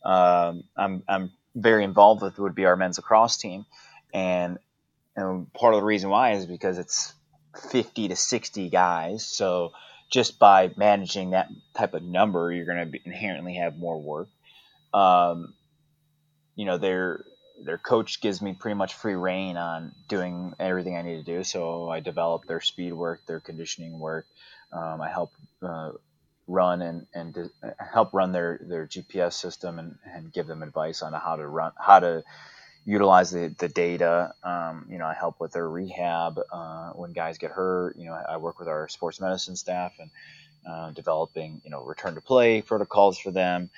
[0.03, 3.65] um, I'm, I'm very involved with would be our men's lacrosse team.
[4.13, 4.57] And,
[5.15, 7.13] and part of the reason why is because it's
[7.69, 9.25] 50 to 60 guys.
[9.25, 9.73] So
[10.10, 14.28] just by managing that type of number, you're going to inherently have more work.
[14.93, 15.54] Um,
[16.56, 17.24] you know, their
[17.63, 21.43] their coach gives me pretty much free rein on doing everything I need to do.
[21.43, 24.26] So I develop their speed work, their conditioning work.
[24.72, 25.91] Um, I help uh,
[26.48, 27.50] run and, and
[27.93, 31.72] help run their, their GPS system and, and give them advice on how to run,
[31.78, 32.24] how to
[32.89, 34.34] utilize the, the data.
[34.43, 37.95] Um, you know, I help with their rehab uh, when guys get hurt.
[37.97, 40.10] You know, I work with our sports medicine staff and
[40.67, 43.69] uh, developing, you know, return to play protocols for them.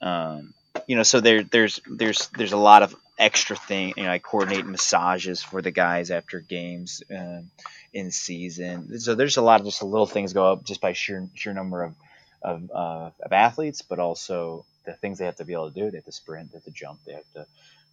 [0.00, 0.54] Um,
[0.86, 3.94] you know, so there, there's there's there's a lot of extra thing.
[3.96, 7.42] You know, I coordinate massages for the guys after games uh,
[7.92, 9.00] in season.
[9.00, 11.82] So there's a lot of just little things go up just by sheer sheer number
[11.82, 11.94] of
[12.42, 15.90] of, uh, of athletes, but also the things they have to be able to do.
[15.90, 17.46] They have to sprint, they have to jump, they have to,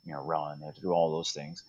[0.07, 1.63] you know, run, they have to do all those things.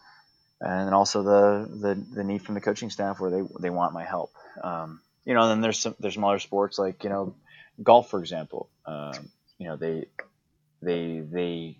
[0.60, 4.04] And also the, the, the need from the coaching staff where they, they want my
[4.04, 4.32] help.
[4.62, 7.34] Um, you know, and then there's some, there's other sports like, you know,
[7.82, 10.06] golf, for example, um, you know, they,
[10.80, 11.76] they, they,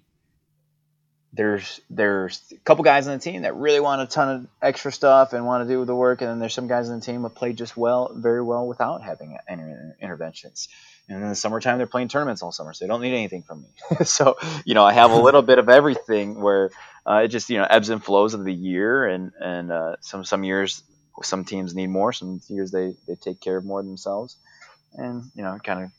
[1.32, 4.90] there's there's a couple guys on the team that really want a ton of extra
[4.90, 7.22] stuff and want to do the work, and then there's some guys on the team
[7.22, 9.62] that play just well, very well without having any
[10.00, 10.68] interventions.
[11.08, 13.62] And in the summertime, they're playing tournaments all summer, so they don't need anything from
[13.62, 13.68] me.
[14.04, 16.70] so you know, I have a little bit of everything where
[17.06, 20.24] uh, it just you know ebbs and flows of the year, and and uh, some
[20.24, 20.82] some years
[21.22, 24.36] some teams need more, some years they they take care of more themselves,
[24.94, 25.90] and you know, kind of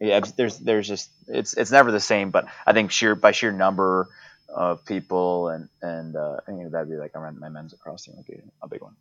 [0.00, 3.52] yeah, there's there's just it's it's never the same, but I think sheer by sheer
[3.52, 4.08] number
[4.48, 8.14] of people, and and uh, I think that'd be like rent my men's lacrosse team
[8.16, 8.96] would be a big one.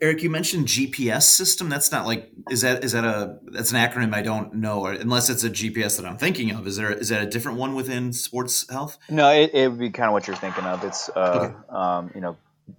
[0.00, 1.68] Eric, you mentioned GPS system.
[1.68, 4.92] That's not like is that is that a that's an acronym I don't know, or
[4.92, 6.66] unless it's a GPS that I'm thinking of.
[6.66, 8.98] Is there is that a different one within sports health?
[9.08, 10.84] No, it, it would be kind of what you're thinking of.
[10.84, 11.54] It's uh, okay.
[11.68, 12.36] um, you know,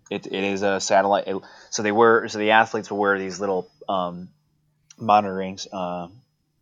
[0.10, 1.28] it, it is a satellite.
[1.28, 1.38] It,
[1.70, 4.30] so they wear so the athletes will wear these little um,
[4.98, 6.08] monitoring uh,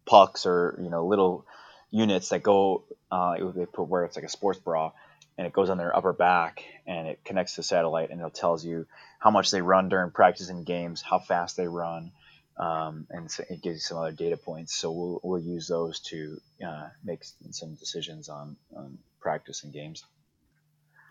[0.05, 1.45] pucks or you know little
[1.91, 4.91] units that go uh, they put where it's like a sports bra
[5.39, 8.65] and it goes on their upper back and it connects to satellite and it tells
[8.65, 8.85] you
[9.19, 12.11] how much they run during practice and games, how fast they run,
[12.57, 14.75] um, and so it gives you some other data points.
[14.75, 20.03] So we'll, we'll use those to uh, make some decisions on, on practice and games.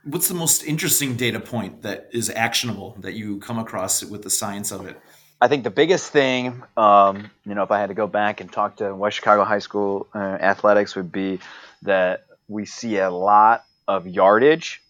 [0.05, 4.31] What's the most interesting data point that is actionable that you come across with the
[4.31, 5.01] science of it?
[5.41, 8.53] I think the biggest thing, um, you know, if I had to go back and
[8.53, 11.41] talk to West Chicago High School uh, athletics, would be
[11.83, 14.81] that we see a lot of yardage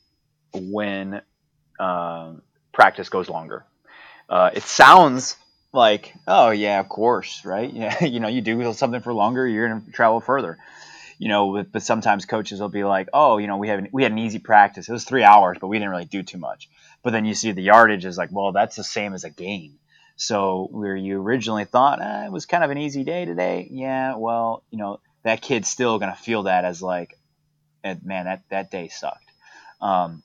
[0.53, 1.23] when
[1.81, 2.33] uh,
[2.73, 3.65] practice goes longer.
[4.29, 5.37] Uh, it sounds
[5.73, 7.73] like, oh yeah, of course, right?
[7.79, 10.59] Yeah, you know, you do something for longer, you're to travel further.
[11.21, 13.89] You know, but, but sometimes coaches will be like, oh, you know, we have an,
[13.91, 14.89] we had an easy practice.
[14.89, 16.69] It was three hours, but we didn't really do too much.
[17.03, 19.79] But then you see the yardage is like, well, that's the same as a game
[20.19, 24.17] so where you originally thought eh, it was kind of an easy day today, yeah,
[24.17, 27.17] well, you know, that kid's still gonna feel that as like,
[28.05, 29.31] man, that that day sucked.
[29.81, 30.23] Um,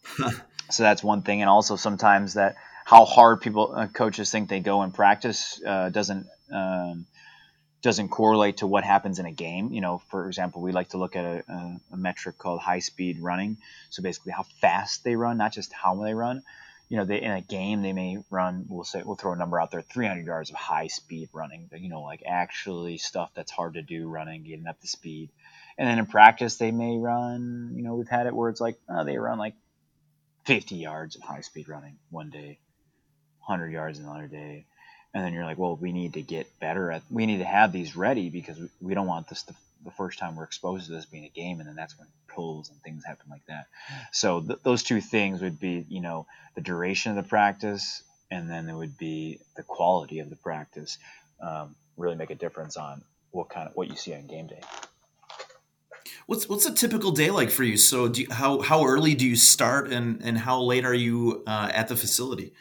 [0.69, 2.55] so that's one thing, and also sometimes that
[2.85, 7.05] how hard people uh, coaches think they go in practice uh, doesn't um,
[7.81, 9.71] doesn't correlate to what happens in a game.
[9.73, 12.79] You know, for example, we like to look at a, a, a metric called high
[12.79, 13.57] speed running.
[13.89, 16.43] So basically, how fast they run, not just how they run.
[16.89, 18.65] You know, they, in a game they may run.
[18.67, 21.69] We'll say we'll throw a number out there: 300 yards of high speed running.
[21.75, 25.29] You know, like actually stuff that's hard to do running, getting up to speed.
[25.77, 27.73] And then in practice they may run.
[27.75, 29.55] You know, we've had it where it's like oh, they run like
[30.45, 32.59] 50 yards of high speed running one day,
[33.45, 34.65] 100 yards another day
[35.13, 37.03] and then you're like, well, we need to get better at.
[37.11, 39.53] We need to have these ready because we don't want this to,
[39.85, 42.69] the first time we're exposed to this being a game, and then that's when pulls
[42.69, 43.67] and things happen like that.
[44.11, 48.01] So th- those two things would be, you know, the duration of the practice,
[48.31, 50.97] and then it would be the quality of the practice.
[51.39, 54.61] Um, really make a difference on what kind of what you see on game day.
[56.25, 57.77] What's what's a typical day like for you?
[57.77, 61.69] So, you, how how early do you start, and and how late are you uh,
[61.73, 62.53] at the facility?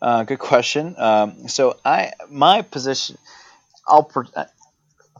[0.00, 0.94] Uh, good question.
[0.98, 3.16] Um, so I my position,
[3.88, 4.44] I'll uh,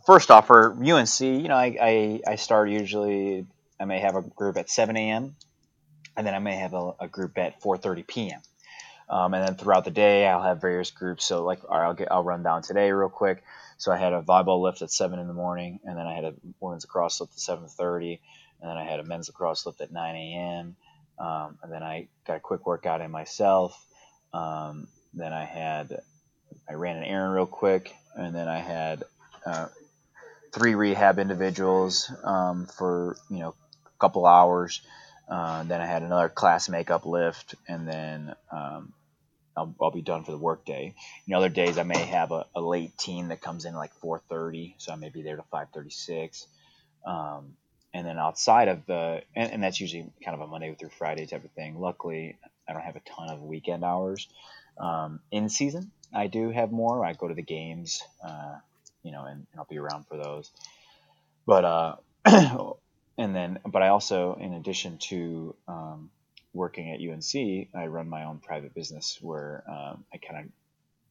[0.07, 1.21] first off for UNC.
[1.21, 3.47] You know, I, I, I start usually.
[3.79, 5.37] I may have a group at 7 a.m.
[6.17, 8.41] and then I may have a, a group at 4:30 p.m.
[9.09, 11.25] Um, and then throughout the day, I'll have various groups.
[11.25, 13.45] So like, I'll get I'll run down today real quick.
[13.79, 16.25] So I had a volleyball lift at seven in the morning, and then I had
[16.25, 18.21] a women's lacrosse lift at 7:30,
[18.61, 20.77] and then I had a men's lacrosse lift at 9 a.m.
[21.19, 23.79] Um, and then I got a quick workout in myself
[24.33, 26.01] um, then I had,
[26.69, 29.05] I ran an errand real quick, and then I had
[29.47, 29.69] uh,
[30.53, 33.55] three rehab individuals um, for you know
[33.87, 34.83] a couple hours.
[35.29, 38.93] Uh, then I had another class makeup lift, and then um,
[39.57, 40.95] I'll, I'll, be done for the workday.
[41.25, 43.93] You know, other days I may have a, a, late team that comes in like
[44.01, 46.47] 4:30, so I may be there to 5:36.
[47.05, 47.57] Um,
[47.93, 51.25] and then outside of the, and, and, that's usually kind of a Monday through Friday
[51.27, 51.81] type of thing.
[51.81, 52.37] Luckily,
[52.69, 54.29] I don't have a ton of weekend hours.
[54.79, 57.05] Um, in season, I do have more.
[57.05, 58.57] I go to the games, uh,
[59.03, 60.51] you know, and, and, I'll be around for those.
[61.47, 61.97] But uh,
[63.19, 66.11] and then, but I also, in addition to um,
[66.53, 70.45] working at UNC, I run my own private business where um, I kind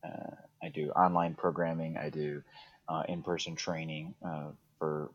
[0.03, 1.97] of uh, I do online programming.
[1.97, 2.43] I do
[2.87, 5.09] uh, in-person training uh, for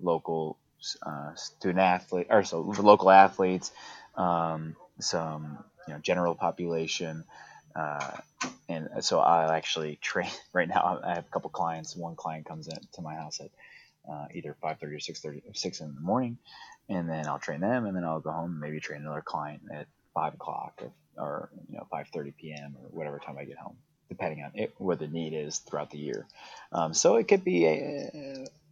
[0.00, 0.58] local
[1.02, 3.70] uh, student athlete or so local athletes.
[4.16, 7.24] Um, some you know general population.
[7.74, 8.16] Uh,
[8.68, 11.00] and so I actually train right now.
[11.04, 11.96] I have a couple clients.
[11.96, 13.50] One client comes in to my house at
[14.10, 16.38] uh, either 5:30 or 6:30, 6 in the morning,
[16.88, 19.62] and then I'll train them, and then I'll go home and maybe train another client
[19.72, 22.76] at five o'clock or, or you know 5:30 p.m.
[22.80, 23.76] or whatever time I get home,
[24.08, 26.26] depending on it, what the need is throughout the year.
[26.72, 28.10] Um, so it could be a,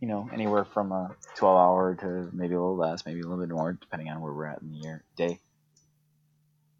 [0.00, 3.44] you know anywhere from a 12 hour to maybe a little less, maybe a little
[3.44, 5.38] bit more, depending on where we're at in the year day.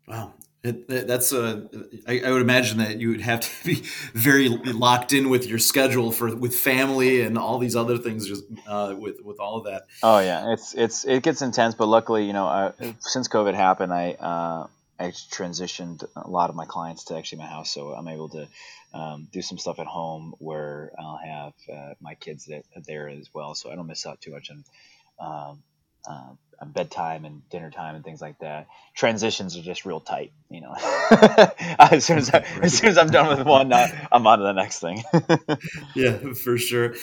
[0.06, 0.32] Wow.
[0.62, 1.68] That's a.
[2.06, 5.58] I, I would imagine that you would have to be very locked in with your
[5.58, 9.64] schedule for with family and all these other things, just uh, with with all of
[9.64, 9.84] that.
[10.02, 13.92] Oh yeah, it's it's it gets intense, but luckily, you know, uh, since COVID happened,
[13.92, 14.66] I uh,
[14.98, 18.48] I transitioned a lot of my clients to actually my house, so I'm able to
[18.92, 23.28] um, do some stuff at home where I'll have uh, my kids that there as
[23.32, 24.64] well, so I don't miss out too much on
[25.20, 25.62] um,
[26.08, 26.32] uh,
[26.66, 28.66] bedtime and dinner time and things like that.
[28.94, 30.74] Transitions are just real tight, you know.
[31.78, 34.52] as soon as I, as soon as I'm done with one, I'm on to the
[34.52, 35.02] next thing.
[35.94, 36.94] yeah, for sure.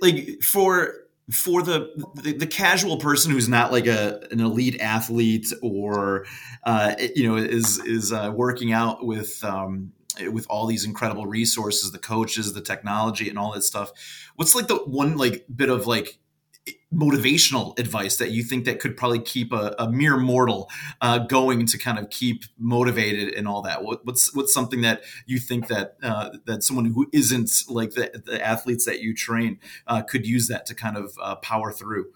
[0.00, 0.94] Like for
[1.30, 6.24] for the, the, the casual person who's not like a an elite athlete or
[6.64, 9.92] uh, you know is is uh, working out with um,
[10.30, 13.92] with all these incredible resources, the coaches, the technology, and all that stuff.
[14.36, 16.18] What's like the one like bit of like
[16.92, 21.66] motivational advice that you think that could probably keep a, a mere mortal uh, going
[21.66, 23.82] to kind of keep motivated and all that?
[23.82, 28.22] What, what's what's something that you think that uh, that someone who isn't like the,
[28.24, 32.06] the athletes that you train uh, could use that to kind of uh, power through?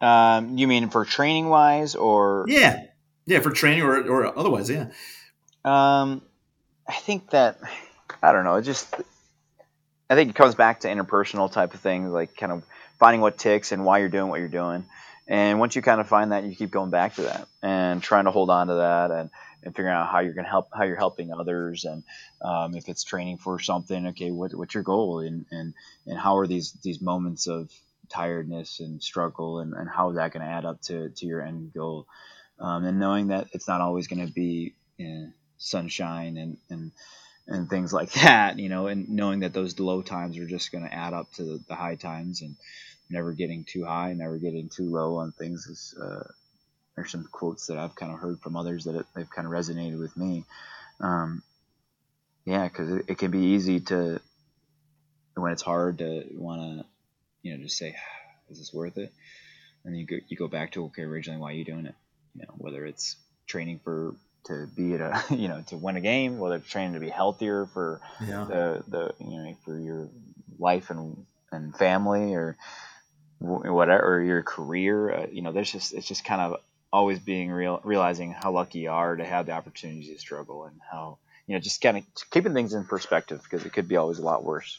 [0.00, 2.84] Um, you mean for training wise, or yeah,
[3.24, 4.90] yeah, for training or or otherwise, yeah.
[5.64, 6.22] Um,
[6.88, 7.58] I think that
[8.22, 8.56] I don't know.
[8.56, 8.94] It just
[10.10, 12.64] I think it comes back to interpersonal type of things, like kind of
[13.02, 14.84] finding what ticks and why you're doing what you're doing.
[15.26, 18.26] And once you kind of find that, you keep going back to that and trying
[18.26, 19.30] to hold on to that and,
[19.64, 21.84] and figuring out how you're going to help, how you're helping others.
[21.84, 22.04] And
[22.42, 25.18] um, if it's training for something, okay, what, what's your goal?
[25.18, 25.74] And, and,
[26.06, 27.70] and how are these, these moments of
[28.08, 31.42] tiredness and struggle and, and how is that going to add up to, to your
[31.42, 32.06] end goal?
[32.60, 35.28] Um, and knowing that it's not always going to be you know,
[35.58, 36.92] sunshine and, and,
[37.48, 40.84] and things like that, you know, and knowing that those low times are just going
[40.84, 42.54] to add up to the, the high times and,
[43.12, 45.66] never getting too high, never getting too low on things.
[45.66, 46.24] Is, uh,
[46.96, 49.52] there's some quotes that I've kind of heard from others that it, they've kind of
[49.52, 50.44] resonated with me.
[51.00, 51.42] Um,
[52.44, 54.20] yeah, because it, it, can be easy to
[55.34, 56.86] when it's hard to want to,
[57.42, 57.94] you know, just say,
[58.50, 59.12] "Is this worth it?"
[59.84, 61.94] And then you go you go back to okay, originally why are you doing it?
[62.34, 64.14] You know, whether it's training for
[64.46, 67.10] to be at a you know to win a game, whether it's training to be
[67.10, 68.44] healthier for yeah.
[68.48, 70.08] the the you know for your
[70.58, 72.56] life and and family or
[73.42, 75.12] whatever your career.
[75.12, 76.60] Uh, you know, there's just it's just kind of
[76.92, 80.78] always being real realizing how lucky you are to have the opportunity to struggle and
[80.90, 84.18] how you know just kind of keeping things in perspective because it could be always
[84.18, 84.78] a lot worse.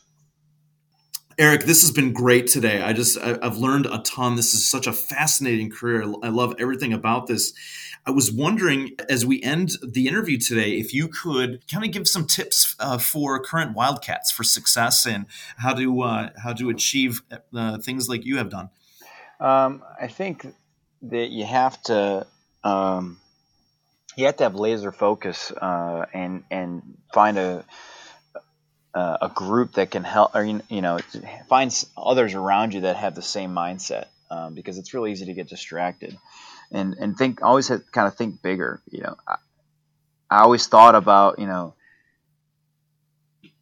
[1.38, 2.82] Eric, this has been great today.
[2.82, 4.36] I just I've learned a ton.
[4.36, 6.04] This is such a fascinating career.
[6.22, 7.54] I love everything about this.
[8.06, 12.08] I was wondering as we end the interview today, if you could kind of give
[12.08, 15.26] some tips uh, for current Wildcats for success and
[15.58, 17.22] how to uh, how to achieve
[17.56, 18.70] uh, things like you have done.
[19.40, 20.46] Um, I think
[21.04, 22.28] that you have to
[22.64, 23.20] um,
[24.16, 27.66] you have to have laser focus uh, and and find a
[28.94, 31.00] uh, a group that can help, or you know,
[31.50, 35.34] find others around you that have the same mindset, um, because it's really easy to
[35.34, 36.18] get distracted,
[36.72, 38.82] and and think always have, kind of think bigger.
[38.92, 39.36] You know, I,
[40.30, 41.74] I always thought about you know.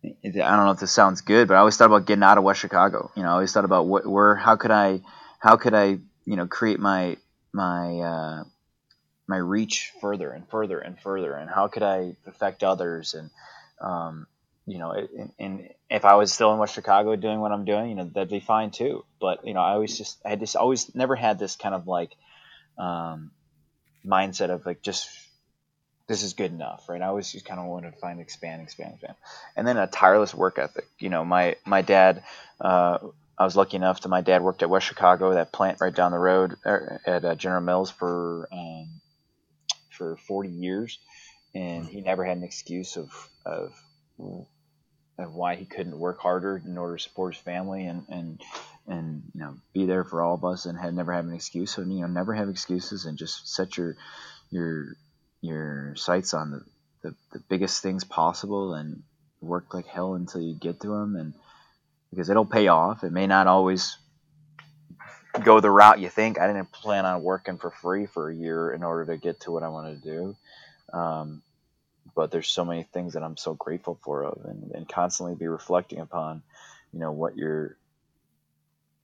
[0.03, 2.43] I don't know if this sounds good, but I always thought about getting out of
[2.43, 3.11] West Chicago.
[3.15, 5.01] You know, I always thought about what, where, how could I,
[5.37, 7.17] how could I, you know, create my
[7.53, 8.43] my uh,
[9.27, 13.29] my reach further and further and further, and how could I affect others, and
[13.79, 14.25] um,
[14.65, 17.89] you know, and, and, if I was still in West Chicago doing what I'm doing,
[17.89, 19.03] you know, that'd be fine too.
[19.19, 21.85] But you know, I always just I had this always never had this kind of
[21.85, 22.15] like
[22.77, 23.31] um,
[24.05, 25.09] mindset of like just
[26.07, 27.01] this is good enough, right?
[27.01, 29.15] I always just kind of wanted to find expand, expand, expand,
[29.55, 30.87] and then a tireless work ethic.
[30.99, 32.23] You know, my my dad.
[32.59, 32.99] Uh,
[33.37, 36.11] I was lucky enough to my dad worked at West Chicago, that plant right down
[36.11, 39.01] the road er, at uh, General Mills for um,
[39.89, 40.99] for 40 years,
[41.55, 43.09] and he never had an excuse of
[43.43, 43.73] of
[45.17, 48.41] of why he couldn't work harder in order to support his family and and
[48.87, 51.71] and you know be there for all of us and had never have an excuse.
[51.71, 53.95] So you know never have excuses and just set your
[54.49, 54.95] your
[55.41, 56.61] your sights on the,
[57.03, 59.03] the, the biggest things possible and
[59.41, 61.33] work like hell until you get to them and
[62.11, 63.03] because it'll pay off.
[63.03, 63.97] It may not always
[65.43, 66.39] go the route you think.
[66.39, 69.51] I didn't plan on working for free for a year in order to get to
[69.51, 70.35] what I wanted to do.
[70.97, 71.41] Um,
[72.15, 75.47] but there's so many things that I'm so grateful for of and, and constantly be
[75.47, 76.43] reflecting upon,
[76.93, 77.77] you know, what you're,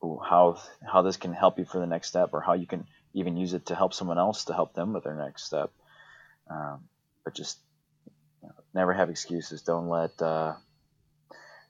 [0.02, 3.38] how, how this can help you for the next step or how you can even
[3.38, 5.72] use it to help someone else to help them with their next step.
[6.50, 6.84] Um,
[7.24, 7.58] but just
[8.42, 9.62] you know, never have excuses.
[9.62, 10.54] Don't let, uh,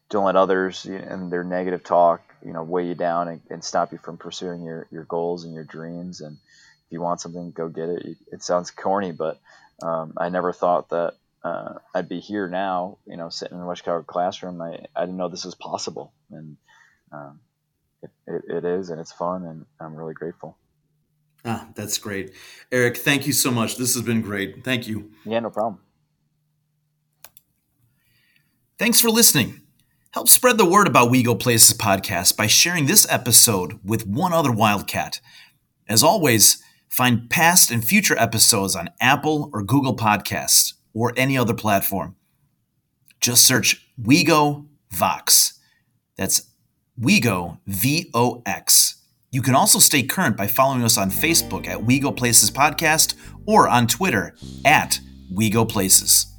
[0.09, 3.91] don't let others and their negative talk, you know, weigh you down and, and stop
[3.91, 6.21] you from pursuing your, your goals and your dreams.
[6.21, 8.17] And if you want something, go get it.
[8.31, 9.39] It sounds corny, but
[9.81, 11.15] um, I never thought that
[11.47, 14.61] uh, I'd be here now, you know, sitting in a West Chicago classroom.
[14.61, 16.57] I, I didn't know this was possible, and
[17.11, 17.39] um,
[18.01, 20.57] it, it, it is, and it's fun, and I'm really grateful.
[21.45, 22.33] Ah, that's great,
[22.71, 22.97] Eric.
[22.97, 23.77] Thank you so much.
[23.77, 24.63] This has been great.
[24.63, 25.11] Thank you.
[25.25, 25.79] Yeah, no problem.
[28.77, 29.61] Thanks for listening.
[30.11, 34.33] Help spread the word about We Go Places podcast by sharing this episode with one
[34.33, 35.21] other Wildcat.
[35.87, 41.53] As always Find past and future episodes on Apple or Google Podcasts or any other
[41.53, 42.15] platform.
[43.19, 45.59] Just search WeGo Vox.
[46.17, 46.49] That's
[46.99, 48.95] WeGo V O X.
[49.29, 53.13] You can also stay current by following us on Facebook at We Go Places Podcast
[53.45, 54.33] or on Twitter
[54.65, 54.99] at
[55.31, 56.33] We Go Places.